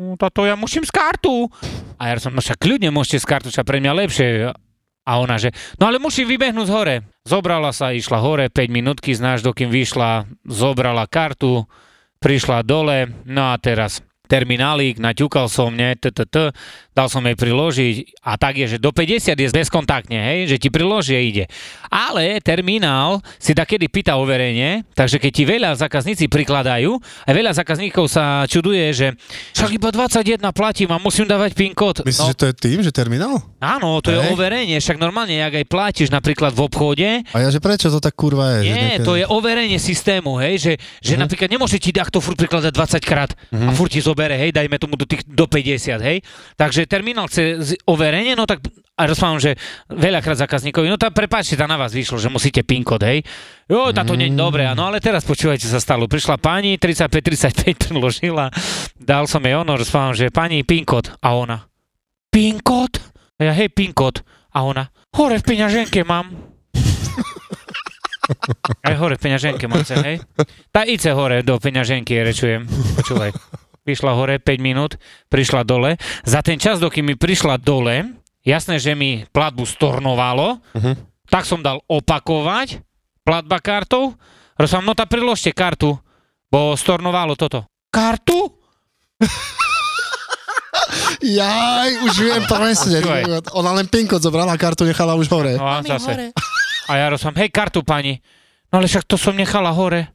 No, 0.00 0.16
táto 0.16 0.48
ja 0.48 0.56
musím 0.56 0.88
z 0.88 0.94
kartu. 0.94 1.52
A 2.00 2.08
ja 2.08 2.16
som, 2.16 2.32
no 2.32 2.40
však 2.40 2.56
kľudne 2.56 2.88
môžete 2.88 3.20
z 3.20 3.26
kartu, 3.28 3.48
však 3.52 3.66
pre 3.66 3.82
mňa 3.84 3.92
lepšie. 3.92 4.56
A 5.04 5.20
ona, 5.20 5.36
že 5.36 5.52
no 5.76 5.84
ale 5.84 6.00
musím 6.00 6.24
vybehnúť 6.28 6.68
hore. 6.72 6.96
Zobrala 7.28 7.76
sa, 7.76 7.92
išla 7.92 8.24
hore, 8.24 8.48
5 8.48 8.72
minútky, 8.72 9.12
znáš, 9.12 9.44
dokým 9.44 9.68
vyšla, 9.68 10.24
zobrala 10.48 11.04
kartu, 11.04 11.68
prišla 12.24 12.64
dole, 12.64 13.12
no 13.28 13.52
a 13.52 13.60
teraz 13.60 14.00
terminálík, 14.26 14.96
naťukal 14.96 15.46
som, 15.46 15.68
ne, 15.68 15.94
t, 15.94 16.08
t, 16.08 16.24
t, 16.24 16.50
dal 16.90 17.06
som 17.06 17.20
jej 17.20 17.34
priložiť 17.34 17.94
a 18.22 18.34
tak 18.34 18.56
je, 18.56 18.66
že 18.66 18.78
do 18.78 18.88
50 18.88 19.34
je 19.34 19.48
bezkontaktne, 19.50 20.16
hej, 20.16 20.38
že 20.46 20.56
ti 20.56 20.68
priloží 20.68 21.12
a 21.12 21.20
ide. 21.20 21.44
Ale 21.86 22.40
terminál 22.40 23.20
si 23.36 23.52
takedy 23.52 23.86
pýta 23.86 24.16
overenie, 24.16 24.82
takže 24.92 25.18
keď 25.18 25.30
ti 25.30 25.44
veľa 25.44 25.70
zákazníci 25.76 26.26
prikladajú, 26.26 26.96
a 27.22 27.30
veľa 27.30 27.52
zákazníkov 27.54 28.06
sa 28.06 28.24
čuduje, 28.44 28.84
že 28.90 29.06
však 29.52 29.70
iba 29.72 29.88
21 29.88 30.22
platím 30.50 30.88
a 30.88 30.98
musím 30.98 31.24
dávať 31.24 31.52
PIN 31.52 31.72
kód. 31.72 32.00
Myslíš, 32.00 32.28
že 32.28 32.36
to 32.36 32.46
je 32.46 32.54
tým, 32.54 32.78
že 32.80 32.90
terminál? 32.90 33.42
Áno, 33.58 34.00
to 34.00 34.08
je 34.08 34.18
Hej. 34.18 34.30
overenie, 34.30 34.76
však 34.76 34.96
normálne, 34.96 35.36
ak 35.38 35.54
aj 35.54 35.66
platíš 35.66 36.08
napríklad 36.08 36.50
v 36.50 36.60
obchode, 36.62 37.08
A 37.26 37.38
ja, 37.38 37.48
že 37.48 37.58
prečo 37.58 37.86
to 37.86 37.98
tak 37.98 38.14
kurva 38.14 38.58
je? 38.58 38.66
nie, 38.66 38.76
nejaké- 38.94 39.02
to 39.02 39.14
je 39.14 39.26
overenie 39.26 39.76
systému, 39.76 40.38
hej, 40.38 40.54
že, 40.56 40.72
že 41.00 41.14
Mhm. 41.14 41.20
napríklad 41.20 41.48
nemôže 41.50 41.76
ti 41.76 41.90
takto 41.90 42.18
furt 42.18 42.36
prikladať 42.36 42.72
20 42.72 43.02
krát 43.02 43.30
a 43.50 43.70
furt 43.70 43.90
ti 43.90 44.00
zobere, 44.14 44.38
hej, 44.38 44.54
dajme 44.54 44.78
tomu 44.78 44.94
do, 44.94 45.02
tých, 45.02 45.26
do 45.26 45.50
50, 45.50 45.98
hej. 45.98 46.22
Takže 46.54 46.86
terminál 46.86 47.26
chce 47.26 47.58
overenie, 47.90 48.38
no 48.38 48.46
tak 48.46 48.62
a 48.94 49.10
rozprávam, 49.10 49.42
že 49.42 49.58
veľakrát 49.90 50.38
zákazníkovi, 50.46 50.86
no 50.86 50.94
tak 50.94 51.18
prepáčte, 51.18 51.58
tá 51.58 51.66
na 51.66 51.74
vás 51.74 51.90
vyšlo, 51.90 52.14
že 52.14 52.30
musíte 52.30 52.62
PIN 52.62 52.86
kód, 52.86 53.02
hej. 53.02 53.26
Jo, 53.66 53.90
táto 53.90 54.14
nie 54.14 54.30
je 54.30 54.38
dobré, 54.38 54.70
no 54.70 54.86
ale 54.86 55.02
teraz 55.02 55.26
počúvajte 55.26 55.66
sa 55.66 55.82
stalo. 55.82 56.06
Prišla 56.06 56.38
pani, 56.38 56.78
35-35 56.78 57.90
priložila, 57.90 58.54
dal 58.94 59.26
som 59.26 59.42
jej 59.42 59.58
ono, 59.58 59.74
rozprávam, 59.74 60.14
že 60.14 60.30
pani, 60.30 60.62
PIN 60.62 60.86
kód. 60.86 61.10
A 61.18 61.34
ona, 61.34 61.66
PIN 62.30 62.62
kód? 62.62 63.02
A 63.42 63.50
ja, 63.50 63.52
hej, 63.58 63.74
PIN 63.74 63.90
kód. 63.90 64.22
A 64.54 64.62
ona, 64.62 64.86
hore 65.10 65.42
v 65.42 65.44
peňaženke 65.44 66.06
mám. 66.06 66.30
Aj 68.80 68.94
hore 68.96 69.18
v 69.18 69.22
peňaženke 69.26 69.68
mám 69.68 69.84
hej? 69.84 70.22
Tá 70.70 70.86
ice 70.86 71.10
hore 71.12 71.42
do 71.42 71.58
peňaženky, 71.58 72.14
rečujem. 72.22 72.64
Počúvaj. 72.96 73.63
Vyšla 73.84 74.12
hore 74.12 74.40
5 74.40 74.58
minút, 74.58 74.96
prišla 75.28 75.60
dole. 75.62 75.94
Za 76.22 76.40
ten 76.40 76.56
čas, 76.56 76.80
dokým 76.80 77.04
mi 77.04 77.14
prišla 77.14 77.56
dole, 77.56 78.16
jasné, 78.40 78.76
že 78.76 78.92
mi 78.92 79.24
platbu 79.26 79.62
stornovalo, 79.62 80.56
Mhm. 80.72 80.92
tak 81.28 81.44
som 81.44 81.60
dal 81.60 81.84
opakovať 81.84 82.80
platba 83.20 83.60
kartou. 83.60 84.16
Rozpám, 84.54 84.82
no 84.82 84.92
tá 84.92 85.04
priložte 85.04 85.50
kartu, 85.50 86.00
bo 86.46 86.72
stornovalo 86.72 87.34
toto. 87.34 87.68
Kartu? 87.90 88.56
Jaj, 91.20 91.90
už 92.02 92.14
viem 92.14 92.42
presne. 92.44 92.98
Ona 93.52 93.70
len 93.72 93.86
PIN 93.86 94.04
kód 94.04 94.20
zobrala, 94.20 94.54
kartu 94.54 94.84
nechala 94.84 95.14
už 95.14 95.28
hore. 95.28 95.56
No 95.56 95.64
a 95.64 95.80
zase. 95.80 96.32
A 96.84 96.92
ja 96.94 97.08
rozpám, 97.08 97.36
hej, 97.36 97.48
kartu 97.48 97.80
pani. 97.80 98.20
No 98.68 98.78
ale 98.78 98.86
však 98.86 99.04
to 99.04 99.16
som 99.16 99.32
nechala 99.32 99.72
hore. 99.72 100.08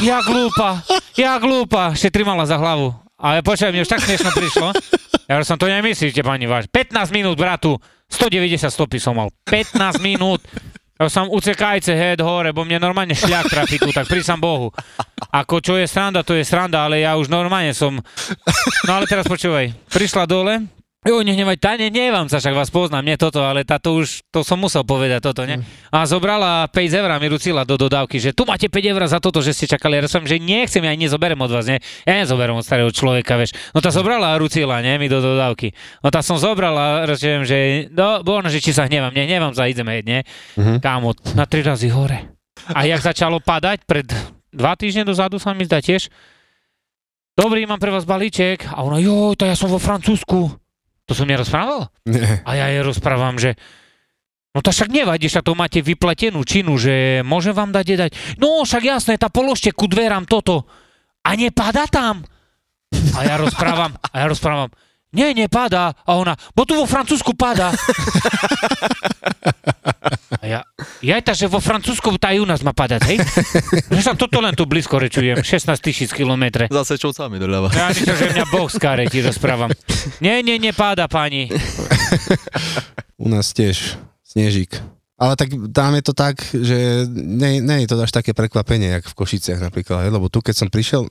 Ja 0.00 0.22
glúpa, 0.22 0.80
ja 1.12 1.36
glúpa. 1.36 1.92
Ešte 1.92 2.08
trimala 2.10 2.42
za 2.42 2.56
hlavu. 2.56 2.94
Ale 3.18 3.46
počkaj, 3.46 3.70
mne 3.70 3.86
už 3.86 3.90
tak 3.90 4.02
smiešno 4.02 4.30
prišlo. 4.34 4.68
Ja 5.24 5.40
som 5.40 5.56
to 5.56 5.64
nemyslíte, 5.64 6.20
pani 6.20 6.44
váš. 6.44 6.68
15 6.68 7.08
minút, 7.08 7.40
bratu. 7.40 7.80
190 8.12 8.68
stopy 8.68 9.00
som 9.00 9.16
mal. 9.16 9.32
15 9.48 9.96
minút. 10.04 10.44
Ja 11.00 11.08
som 11.08 11.32
ucekajce 11.32 11.96
head 11.96 12.20
hore, 12.20 12.52
bo 12.52 12.60
mne 12.60 12.76
normálne 12.76 13.16
šľak 13.16 13.48
trafí 13.48 13.80
tu, 13.80 13.88
tak 13.88 14.04
prísam 14.04 14.36
Bohu. 14.36 14.68
Ako 15.32 15.64
čo 15.64 15.80
je 15.80 15.88
sranda, 15.88 16.20
to 16.20 16.36
je 16.36 16.44
sranda, 16.44 16.84
ale 16.84 17.00
ja 17.00 17.16
už 17.16 17.32
normálne 17.32 17.72
som... 17.72 17.96
No 18.84 18.90
ale 18.92 19.08
teraz 19.08 19.24
počúvaj, 19.24 19.72
prišla 19.88 20.28
dole, 20.28 20.68
Jo, 21.04 21.20
nehnevať, 21.20 21.60
tá 21.60 21.76
nehnevam 21.76 22.32
sa, 22.32 22.40
však 22.40 22.56
vás 22.56 22.72
poznám, 22.72 23.04
nie 23.04 23.20
toto, 23.20 23.44
ale 23.44 23.60
táto 23.60 23.92
už, 23.92 24.24
to 24.32 24.40
som 24.40 24.56
musel 24.56 24.88
povedať 24.88 25.20
toto, 25.20 25.44
ne? 25.44 25.60
A 25.92 26.08
zobrala 26.08 26.64
5 26.72 26.80
eur 26.96 27.12
a 27.12 27.20
mi 27.20 27.28
rucila 27.28 27.68
do 27.68 27.76
dodávky, 27.76 28.16
že 28.16 28.32
tu 28.32 28.48
máte 28.48 28.72
5 28.72 28.80
eur 28.88 29.04
za 29.04 29.20
toto, 29.20 29.44
že 29.44 29.52
ste 29.52 29.68
čakali. 29.68 30.00
Ja 30.00 30.08
som, 30.08 30.24
že 30.24 30.40
nechcem, 30.40 30.80
ja 30.80 30.96
nezoberem 30.96 31.36
od 31.36 31.52
vás, 31.52 31.68
ne? 31.68 31.76
Ja 32.08 32.24
nezoberem 32.24 32.56
od 32.56 32.64
starého 32.64 32.88
človeka, 32.88 33.36
vieš. 33.36 33.52
No 33.76 33.84
tá 33.84 33.92
zobrala 33.92 34.32
a 34.32 34.40
rucila, 34.40 34.80
ne, 34.80 34.96
mi 34.96 35.12
do 35.12 35.20
dodávky. 35.20 35.76
No 36.00 36.08
tá 36.08 36.24
som 36.24 36.40
zobrala, 36.40 37.04
rozumiem, 37.04 37.44
že, 37.44 37.92
no, 37.92 38.24
bo 38.24 38.40
že 38.48 38.64
či 38.64 38.72
sa 38.72 38.88
hnevam, 38.88 39.12
nehnevam 39.12 39.52
sa, 39.52 39.68
ideme 39.68 40.00
ne? 40.00 40.24
Kámo, 40.56 41.12
na 41.36 41.44
3 41.44 41.68
razy 41.68 41.92
hore. 41.92 42.32
A 42.72 42.88
jak 42.88 43.04
začalo 43.04 43.44
padať, 43.44 43.84
pred 43.84 44.08
dva 44.56 44.72
týždne 44.72 45.04
dozadu 45.04 45.36
sa 45.36 45.52
mi 45.52 45.68
zdá 45.68 45.84
tiež, 45.84 46.08
Dobrý, 47.34 47.66
mám 47.66 47.82
pre 47.82 47.90
vás 47.90 48.06
balíček. 48.06 48.70
A 48.70 48.86
ona, 48.86 49.02
jo, 49.02 49.34
to 49.34 49.42
ja 49.42 49.58
som 49.58 49.66
vo 49.66 49.82
Francúzsku. 49.82 50.63
To 51.04 51.12
som 51.12 51.28
nerozprával? 51.28 51.92
Nie. 52.08 52.40
A 52.48 52.56
ja 52.56 52.72
jej 52.72 52.80
rozprávam, 52.80 53.36
že 53.36 53.56
no 54.56 54.64
to 54.64 54.72
však 54.72 54.88
nevadí, 54.88 55.28
však 55.28 55.44
to 55.44 55.58
máte 55.58 55.84
vyplatenú 55.84 56.40
činu, 56.46 56.80
že 56.80 57.20
môžem 57.26 57.52
vám 57.52 57.74
dať 57.74 57.86
dať. 58.08 58.10
No 58.40 58.64
však 58.64 58.82
jasné, 58.84 59.14
tá 59.20 59.28
položte 59.28 59.68
ku 59.74 59.84
dverám 59.84 60.24
toto. 60.24 60.64
A 61.24 61.36
nepada 61.36 61.84
tam. 61.88 62.24
A 63.16 63.20
ja 63.26 63.34
rozprávam, 63.40 63.96
a 63.96 64.14
ja 64.16 64.26
rozprávam, 64.28 64.70
nie, 65.14 65.32
nepadá. 65.32 65.94
A 66.04 66.10
ona, 66.18 66.34
bo 66.52 66.66
tu 66.66 66.74
vo 66.74 66.84
Francúzsku 66.84 67.32
padá. 67.38 67.70
A 70.40 70.44
ja, 70.44 70.60
ja 71.00 71.16
tá, 71.24 71.32
že 71.32 71.48
vo 71.48 71.56
Francúzsku 71.56 72.12
tá 72.20 72.36
aj 72.36 72.38
u 72.42 72.44
nás 72.44 72.60
má 72.60 72.76
padať, 72.76 73.00
hej? 73.08 73.18
Že 73.88 74.02
sa 74.04 74.12
toto 74.12 74.44
len 74.44 74.52
tu 74.52 74.68
blízko 74.68 75.00
rečujem, 75.00 75.40
16 75.40 75.72
tisíc 75.80 76.12
kilometre. 76.12 76.68
Za 76.68 76.84
sečovcami 76.84 77.40
doľava. 77.40 77.72
Ja 77.72 77.88
myslím, 77.88 78.12
že 78.12 78.26
mňa 78.36 78.44
Boh 78.52 78.68
skáre, 78.68 79.08
ti 79.08 79.24
rozprávam. 79.24 79.72
Nie, 80.20 80.44
nie, 80.44 80.60
nepáda, 80.60 81.08
pani. 81.08 81.48
U 83.16 83.32
nás 83.32 83.56
tiež 83.56 83.96
snežík. 84.20 84.76
Ale 85.16 85.32
tak 85.38 85.56
tam 85.72 85.96
je 85.96 86.02
to 86.04 86.12
tak, 86.12 86.36
že 86.52 87.08
nie, 87.08 87.64
nie 87.64 87.86
je 87.86 87.88
to 87.88 87.96
až 88.02 88.12
také 88.12 88.36
prekvapenie, 88.36 89.00
jak 89.00 89.08
v 89.08 89.16
Košiciach 89.16 89.62
napríklad, 89.62 90.04
hej, 90.04 90.12
lebo 90.12 90.28
tu 90.28 90.44
keď 90.44 90.54
som 90.60 90.68
prišiel, 90.68 91.08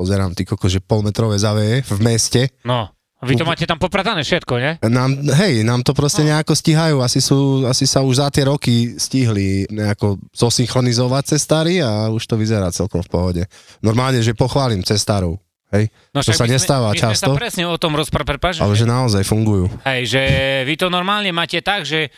pozerám 0.00 0.32
ty 0.32 0.48
koko, 0.48 0.64
že 0.70 0.80
polmetrové 0.80 1.36
zaveje 1.36 1.84
v 1.84 2.00
meste, 2.00 2.48
No, 2.64 2.95
vy 3.22 3.32
to 3.32 3.44
máte 3.44 3.64
tam 3.64 3.80
popratané 3.80 4.20
všetko, 4.20 4.52
ne? 4.56 4.72
nám, 4.82 5.08
hej, 5.34 5.62
nám 5.62 5.80
to 5.80 5.92
proste 5.92 6.20
nejako 6.20 6.52
stíhajú, 6.52 7.00
asi, 7.00 7.18
sú, 7.18 7.64
asi 7.64 7.84
sa 7.84 8.04
už 8.04 8.18
za 8.18 8.28
tie 8.28 8.44
roky 8.44 8.92
stihli 8.94 9.64
nejako 9.66 10.20
zosynchronizovať 10.30 11.32
cestári 11.32 11.80
a 11.80 12.08
už 12.08 12.20
to 12.22 12.36
vyzerá 12.36 12.68
celkom 12.68 13.00
v 13.00 13.08
pohode. 13.08 13.42
Normálne, 13.80 14.20
že 14.20 14.32
pochválim 14.32 14.80
cestárov, 14.80 15.40
hej, 15.72 15.88
No, 16.12 16.20
To 16.20 16.28
sa 16.28 16.44
sme- 16.44 16.54
nestáva 16.54 16.92
my 16.92 16.98
často. 16.98 17.32
Sme 17.32 17.34
sa 17.34 17.40
presne 17.40 17.64
o 17.64 17.76
tom 17.76 17.96
rozprávali, 17.96 18.36
ale 18.52 18.74
že 18.74 18.84
naozaj 18.84 19.22
fungujú. 19.22 19.72
hej, 19.86 20.02
že 20.06 20.22
vy 20.62 20.76
to 20.76 20.86
normálne 20.86 21.30
máte 21.30 21.56
tak, 21.60 21.82
že 21.82 22.12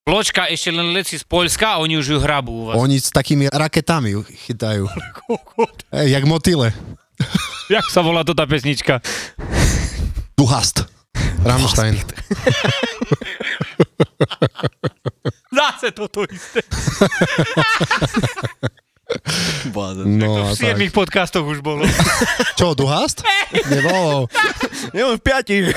Loďka 0.00 0.48
ešte 0.48 0.72
len 0.72 0.90
leci 0.90 1.14
z 1.14 1.22
Poľska 1.22 1.76
a 1.76 1.78
oni 1.78 1.94
už 1.94 2.06
ju 2.08 2.18
hrabú 2.18 2.50
u 2.50 2.64
vás. 2.66 2.80
Oni 2.80 2.96
s 2.96 3.12
takými 3.12 3.46
raketami 3.46 4.16
ju 4.16 4.20
chytajú. 4.48 4.88
Hej, 5.94 6.08
jak 6.10 6.24
motyle. 6.24 6.72
Jak 7.68 7.84
sa 7.86 8.00
volá 8.00 8.24
to 8.24 8.32
tá 8.32 8.42
pesnička? 8.42 8.98
Duhast. 10.40 10.88
Rammstein. 11.44 12.00
Zase 15.52 15.92
toto 15.92 16.24
isté. 16.24 16.64
No 20.08 20.48
v 20.48 20.56
a 20.56 20.56
tak. 20.56 20.80
7 20.80 20.96
podcastoch 20.96 21.44
už 21.44 21.60
bolo. 21.60 21.84
Čo, 22.58 22.72
Duhast? 22.72 23.20
Nebolo. 23.68 24.32
Nie, 24.96 25.04
on 25.04 25.20
v 25.20 25.24
piatich. 25.28 25.68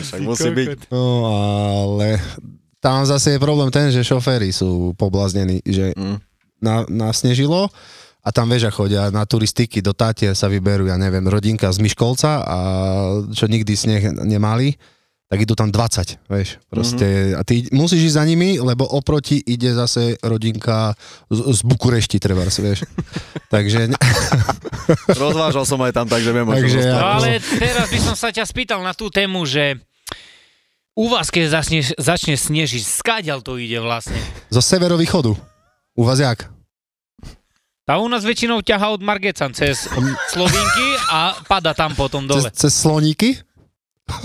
Však 0.00 0.20
musí 0.24 0.48
byť. 0.48 0.88
No 0.88 1.28
ale 1.28 2.24
tam 2.80 3.04
zase 3.04 3.36
je 3.36 3.42
problém 3.42 3.68
ten, 3.68 3.92
že 3.92 4.00
šoféry 4.00 4.48
sú 4.48 4.96
poblaznení, 4.96 5.60
že 5.60 5.92
Mm. 5.92 6.16
na, 6.64 6.88
nasnežilo 6.88 7.68
a 8.24 8.28
tam 8.32 8.48
vieš, 8.48 8.66
a 8.66 8.72
chodia 8.72 9.12
na 9.12 9.28
turistiky 9.28 9.84
do 9.84 9.92
Tátie 9.92 10.32
sa 10.32 10.48
vyberú, 10.48 10.88
ja 10.88 10.96
neviem, 10.96 11.28
rodinka 11.28 11.68
z 11.68 11.78
Myškolca 11.84 12.40
a 12.40 12.58
čo 13.36 13.44
nikdy 13.44 13.76
sneh 13.76 14.16
nemali, 14.24 14.80
tak 15.28 15.44
idú 15.44 15.52
tam 15.52 15.68
20, 15.68 16.30
vieš, 16.30 16.62
proste, 16.72 17.34
a 17.34 17.44
ty 17.44 17.68
musíš 17.74 18.12
ísť 18.12 18.16
za 18.16 18.24
nimi, 18.24 18.56
lebo 18.60 18.86
oproti 18.86 19.40
ide 19.44 19.76
zase 19.76 20.16
rodinka 20.22 20.94
z, 21.28 21.38
z 21.52 21.60
Bukurešti, 21.64 22.16
treba, 22.16 22.44
vieš. 22.46 22.86
Takže, 23.54 23.92
Rozvážal 25.24 25.64
som 25.66 25.80
aj 25.82 25.92
tam, 25.92 26.06
takže 26.06 26.30
viem, 26.30 26.46
Takže 26.46 26.80
ja- 26.80 26.96
No 26.96 27.08
ale 27.20 27.40
teraz 27.40 27.90
by 27.90 27.98
som 27.98 28.14
sa 28.14 28.30
ťa 28.30 28.44
spýtal 28.46 28.80
na 28.80 28.94
tú 28.94 29.10
tému, 29.10 29.42
že 29.44 29.80
u 30.94 31.10
vás, 31.10 31.34
keď 31.34 31.60
začne, 31.60 31.82
začne 31.98 32.38
snežiť, 32.38 32.82
skáďal 32.86 33.42
to 33.42 33.58
ide 33.58 33.82
vlastne? 33.82 34.14
zo 34.54 34.62
severovýchodu. 34.62 35.34
U 35.98 36.02
vás 36.06 36.22
jak? 36.22 36.53
Tá 37.84 38.00
u 38.00 38.08
nás 38.08 38.24
väčšinou 38.24 38.64
ťaha 38.64 38.96
od 38.96 39.04
Margecan 39.04 39.52
cez 39.52 39.84
Slovinky 40.32 40.88
a 41.12 41.36
pada 41.44 41.76
tam 41.76 41.92
potom 41.92 42.24
Cez, 42.24 42.32
dole. 42.32 42.48
cez 42.48 42.72
sloníky? 42.72 43.36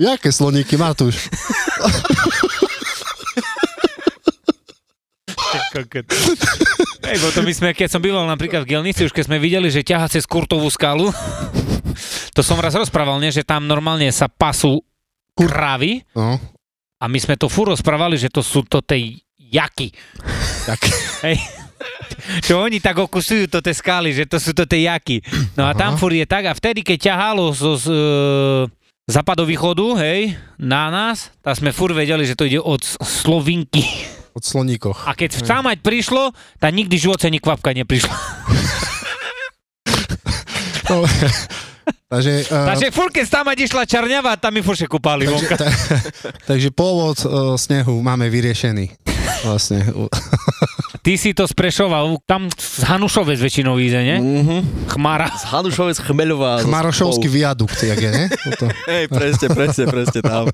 Jaké 0.00 0.32
sloníky, 0.32 0.80
Matúš? 0.80 1.28
Hej, 7.00 7.16
bo 7.20 7.28
to 7.32 7.40
my 7.44 7.52
sme, 7.52 7.68
keď 7.72 7.88
som 7.90 8.00
býval 8.00 8.24
napríklad 8.24 8.64
v 8.64 8.70
Gelnici, 8.72 9.04
už 9.04 9.12
keď 9.12 9.24
sme 9.28 9.36
videli, 9.36 9.68
že 9.68 9.84
ťaha 9.84 10.08
cez 10.08 10.24
Kurtovú 10.24 10.68
skalu, 10.72 11.12
to 12.32 12.40
som 12.40 12.56
raz 12.56 12.72
rozprával, 12.72 13.18
nie, 13.18 13.28
že 13.28 13.44
tam 13.44 13.66
normálne 13.66 14.08
sa 14.10 14.30
pasú 14.30 14.80
kravy 15.34 16.04
No, 16.12 16.36
a 16.96 17.04
my 17.04 17.18
sme 17.18 17.36
to 17.36 17.48
furt 17.48 17.72
rozprávali, 17.72 18.16
že 18.16 18.28
to 18.28 18.40
sú 18.40 18.64
to 18.64 18.80
tej 18.80 19.20
jaky. 19.50 19.90
tak. 20.64 20.80
Hej. 21.26 21.38
Čo 22.44 22.60
oni 22.60 22.78
tak 22.78 23.00
okusujú 23.00 23.48
to 23.48 23.64
tie 23.64 23.72
skaly, 23.72 24.12
že 24.12 24.28
to 24.28 24.36
sú 24.36 24.52
to 24.52 24.68
tie 24.68 24.86
jaky. 24.86 25.24
No 25.56 25.66
a 25.66 25.72
tam 25.72 25.96
furt 25.96 26.14
je 26.14 26.26
tak 26.28 26.46
a 26.46 26.52
vtedy, 26.52 26.84
keď 26.84 27.12
ťahalo 27.12 27.48
zo 27.56 27.80
z, 27.80 27.86
e, 27.88 28.00
západovýchodu, 29.08 29.96
hej, 30.04 30.36
na 30.60 30.92
nás, 30.92 31.32
tak 31.40 31.56
sme 31.56 31.72
furt 31.72 31.96
vedeli, 31.96 32.28
že 32.28 32.36
to 32.36 32.44
ide 32.44 32.60
od 32.60 32.84
Slovinky. 32.84 33.82
Od 34.36 34.44
sloníkoch. 34.44 35.10
A 35.10 35.16
keď 35.18 35.42
tam 35.42 35.66
mať 35.66 35.82
prišlo, 35.82 36.30
tak 36.62 36.70
nikdy 36.70 36.94
v 36.94 37.04
živote 37.10 37.26
ani 37.26 37.42
kvapka 37.42 37.74
neprišla. 37.74 38.14
To, 40.90 41.06
takže, 42.10 42.50
uh, 42.50 42.66
Takže 42.74 42.86
furt, 42.90 43.14
keď 43.14 43.24
tam 43.30 43.46
išla 43.50 43.86
čarňava, 43.86 44.34
tam 44.38 44.54
mi 44.54 44.62
furt 44.62 44.78
še 44.78 44.90
kúpali 44.90 45.26
takže, 45.26 45.34
vonka. 45.34 45.54
ta, 45.54 45.66
takže 46.50 46.68
pôvod 46.74 47.18
uh, 47.26 47.54
snehu 47.54 48.02
máme 48.02 48.26
vyriešený. 48.26 49.18
Vlastne. 49.44 49.86
Ty 51.00 51.12
si 51.16 51.32
to 51.32 51.48
sprešoval, 51.48 52.20
tam 52.28 52.52
z 52.52 52.84
Hanušovec 52.84 53.40
väčšinou 53.40 53.80
íde, 53.80 54.00
ne? 54.04 54.16
Mhm. 54.20 54.56
Chmara. 54.92 55.32
Z 55.32 55.48
Hanušovec 55.48 55.96
Chmeľová. 56.04 56.60
Chmarošovský 56.60 57.24
Spolu. 57.24 57.38
viadukt, 57.40 57.78
jak 57.80 57.96
je, 57.96 58.10
ne? 58.12 58.24
Hej, 58.84 59.08
presne, 59.08 59.46
presne, 59.48 59.84
presne 59.88 60.20
tam. 60.20 60.44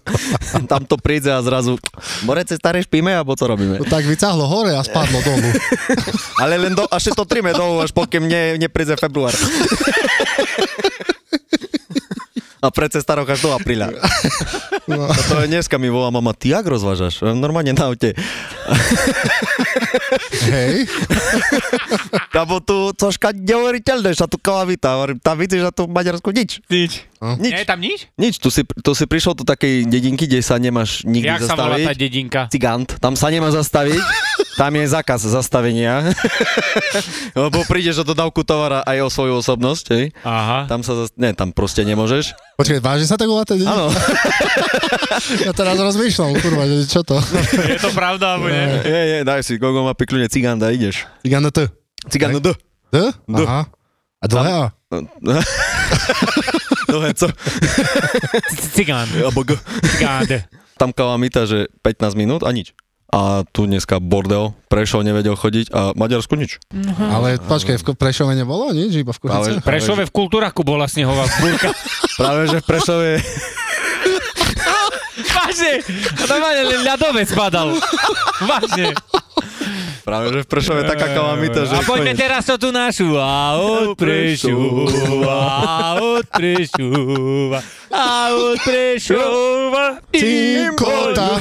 Tam 0.71 0.83
to 0.87 0.95
príde 1.03 1.35
a 1.35 1.43
zrazu, 1.43 1.75
more 2.23 2.47
cez 2.47 2.63
staré 2.63 2.79
špíme, 2.79 3.11
alebo 3.11 3.35
co 3.35 3.43
robíme? 3.43 3.83
No 3.83 3.87
tak 3.91 4.07
vycahlo 4.07 4.47
hore 4.47 4.71
a 4.79 4.87
spadlo 4.87 5.19
dolu. 5.19 5.51
Ale 6.43 6.55
len 6.63 6.79
do, 6.79 6.87
až 6.87 7.11
to 7.11 7.27
trime 7.27 7.51
dolu, 7.51 7.83
až 7.83 7.91
pokým 7.91 8.31
ne, 8.31 8.55
nepríde 8.55 8.95
február. 8.95 9.35
A 12.67 12.75
pred 12.75 12.91
cestarok 12.91 13.31
až 13.31 13.47
do 13.47 13.55
apríla. 13.55 13.95
No. 14.87 15.03
A 15.03 15.19
to 15.19 15.43
je 15.43 15.51
dneska 15.51 15.83
mi 15.83 15.91
volá 15.91 16.15
mama, 16.15 16.31
ty 16.31 16.55
jak 16.55 16.63
rozvážaš? 16.63 17.19
Normálne 17.35 17.75
na 17.75 17.91
aute. 17.91 18.15
Hej, 20.47 20.87
Lebo 22.39 22.63
tu 22.63 22.95
troška 22.95 23.35
neuveriteľné, 23.35 24.15
že 24.15 24.23
tu. 24.27 24.39
Hovorím, 24.39 25.19
Tam 25.19 25.35
vidíš, 25.35 25.67
že 25.67 25.71
tu 25.75 25.83
v 25.85 25.93
Maďarsku 25.93 26.31
nič. 26.31 26.63
Nič. 26.71 27.03
Nič. 27.19 27.51
Nie 27.51 27.65
je 27.65 27.67
tam 27.67 27.81
nič? 27.83 28.07
Nič, 28.15 28.39
tu 28.39 28.47
si, 28.47 28.63
tu 28.63 28.95
si 28.95 29.05
prišiel 29.05 29.35
do 29.35 29.43
takej 29.43 29.91
dedinky, 29.91 30.31
kde 30.31 30.39
sa 30.39 30.55
nemáš 30.55 31.03
nikdy 31.03 31.27
Jak 31.27 31.43
sa 31.43 31.59
volá 31.59 31.75
tá 31.75 31.83
zastaviť. 31.83 31.99
dedinka? 31.99 32.41
Cigant, 32.47 32.89
tam 33.03 33.19
sa 33.19 33.27
nemá 33.27 33.51
zastaviť, 33.51 33.99
tam 34.57 34.73
je 34.73 34.85
zákaz 34.89 35.21
zastavenia. 35.29 36.11
Lebo 37.37 37.63
prídeš 37.69 38.03
o 38.03 38.05
dodávku 38.09 38.41
tovara 38.41 38.81
aj 38.89 39.05
o 39.05 39.09
svoju 39.13 39.33
osobnosť, 39.45 39.85
hej. 39.93 40.05
Aha. 40.25 40.65
Tam 40.65 40.81
sa, 40.81 40.97
zas... 41.05 41.13
ne, 41.15 41.37
tam 41.37 41.53
proste 41.53 41.85
nemôžeš. 41.85 42.33
počkaj, 42.57 42.81
vážne 42.81 43.07
sa 43.07 43.21
tak 43.21 43.29
volá 43.29 43.45
ten? 43.45 43.61
Áno, 43.63 43.93
Ja 45.47 45.53
teraz 45.53 45.77
rozmýšľam, 45.77 46.41
kurva, 46.41 46.65
že 46.65 46.89
čo 46.89 47.05
to? 47.05 47.21
Je 47.73 47.79
to 47.81 47.93
pravda, 47.93 48.37
alebo 48.37 48.49
nie? 48.49 48.65
je, 48.85 49.01
je, 49.13 49.19
daj 49.23 49.45
si 49.45 49.61
Google 49.61 49.85
mapy 49.85 50.09
kľudne 50.09 50.29
Cigant 50.33 50.61
a 50.65 50.73
ideš. 50.73 51.05
Cigano 51.21 51.53
T. 51.53 51.69
Cigant, 52.09 52.41
D. 52.41 52.49
D? 52.93 52.97
Aha. 53.37 53.69
A 54.23 54.25
dlhé 54.25 54.53
A? 54.57 54.67
No, 56.87 57.03
he, 57.03 57.13
co? 57.13 57.27
Cigán. 58.73 59.11
Alebo 59.13 59.43
G. 59.45 59.59
Cigán. 59.97 60.25
Tam 60.79 60.95
kalamita, 60.95 61.45
že 61.45 61.67
15 61.83 62.15
minút 62.15 62.41
a 62.47 62.51
nič. 62.55 62.73
A 63.17 63.49
tu 63.49 63.65
dneska 63.65 63.97
bordel, 63.97 64.53
Prešov 64.69 65.01
nevedel 65.01 65.33
chodiť 65.33 65.73
a 65.73 65.97
Maďarsku 65.97 66.37
nič. 66.37 66.61
Ale 66.99 67.41
počkaj, 67.41 67.81
v 67.81 67.97
Prešove 67.97 68.37
nebolo 68.37 68.69
nič, 68.71 68.93
iba 68.93 69.09
v 69.09 69.19
Ale- 69.25 69.57
Kuchice? 69.57 69.65
Prešove 69.65 70.03
v 70.05 70.13
kultúraku 70.13 70.61
bola 70.61 70.85
snehová 70.85 71.25
búrka. 71.41 71.73
Práve, 72.21 72.45
že 72.47 72.61
v 72.61 72.67
Prešove 72.67 73.09
Vážne. 75.17 75.81
Normálne 76.23 76.63
len 76.67 76.81
ľadovec 76.83 77.29
padal. 77.33 77.73
Vážne. 78.39 78.93
Práve, 80.03 80.27
že 80.31 80.41
v 80.43 80.49
Prešove 80.49 80.79
je 80.79 80.87
taká 80.87 81.09
kalamita, 81.11 81.65
že 81.65 81.73
A 81.73 81.81
poďme 81.81 82.13
koniec. 82.13 82.21
teraz 82.21 82.45
o 82.47 82.57
tú 82.57 82.69
našu. 82.69 83.17
A 83.17 83.57
od 83.57 83.97
Prešova, 83.97 85.41
a 85.41 85.89
od 85.97 86.25
Prešova, 86.29 87.59
a 87.89 88.05
od 88.31 88.57
Prešova. 88.61 89.85
Cinkota. 90.13 91.41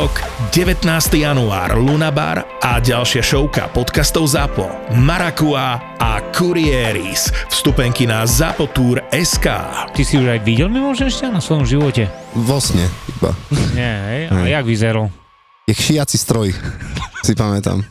19. 0.00 0.80
január, 1.12 1.76
Lunabar 1.76 2.48
a 2.64 2.80
ďalšia 2.80 3.20
showka 3.20 3.68
podcastov 3.68 4.32
ZAPO, 4.32 4.96
Marakua 4.96 5.76
a 6.00 6.24
Kurieris. 6.32 7.28
Vstupenky 7.52 8.08
na 8.08 8.24
zapotur.sk. 8.24 9.46
Ty 9.92 10.00
si 10.00 10.16
už 10.16 10.24
aj 10.24 10.40
videl 10.40 10.72
mimoženšťa 10.72 11.36
na 11.36 11.44
svojom 11.44 11.68
živote? 11.68 12.08
Vo 12.32 12.56
sne 12.64 12.88
iba. 13.12 13.36
Nie, 13.76 13.92
hej? 14.08 14.22
A 14.32 14.48
jak 14.48 14.64
vyzeral? 14.64 15.12
Je 15.68 15.76
šiaci 15.76 16.16
stroj, 16.16 16.56
si 17.28 17.36
pamätám. 17.36 17.84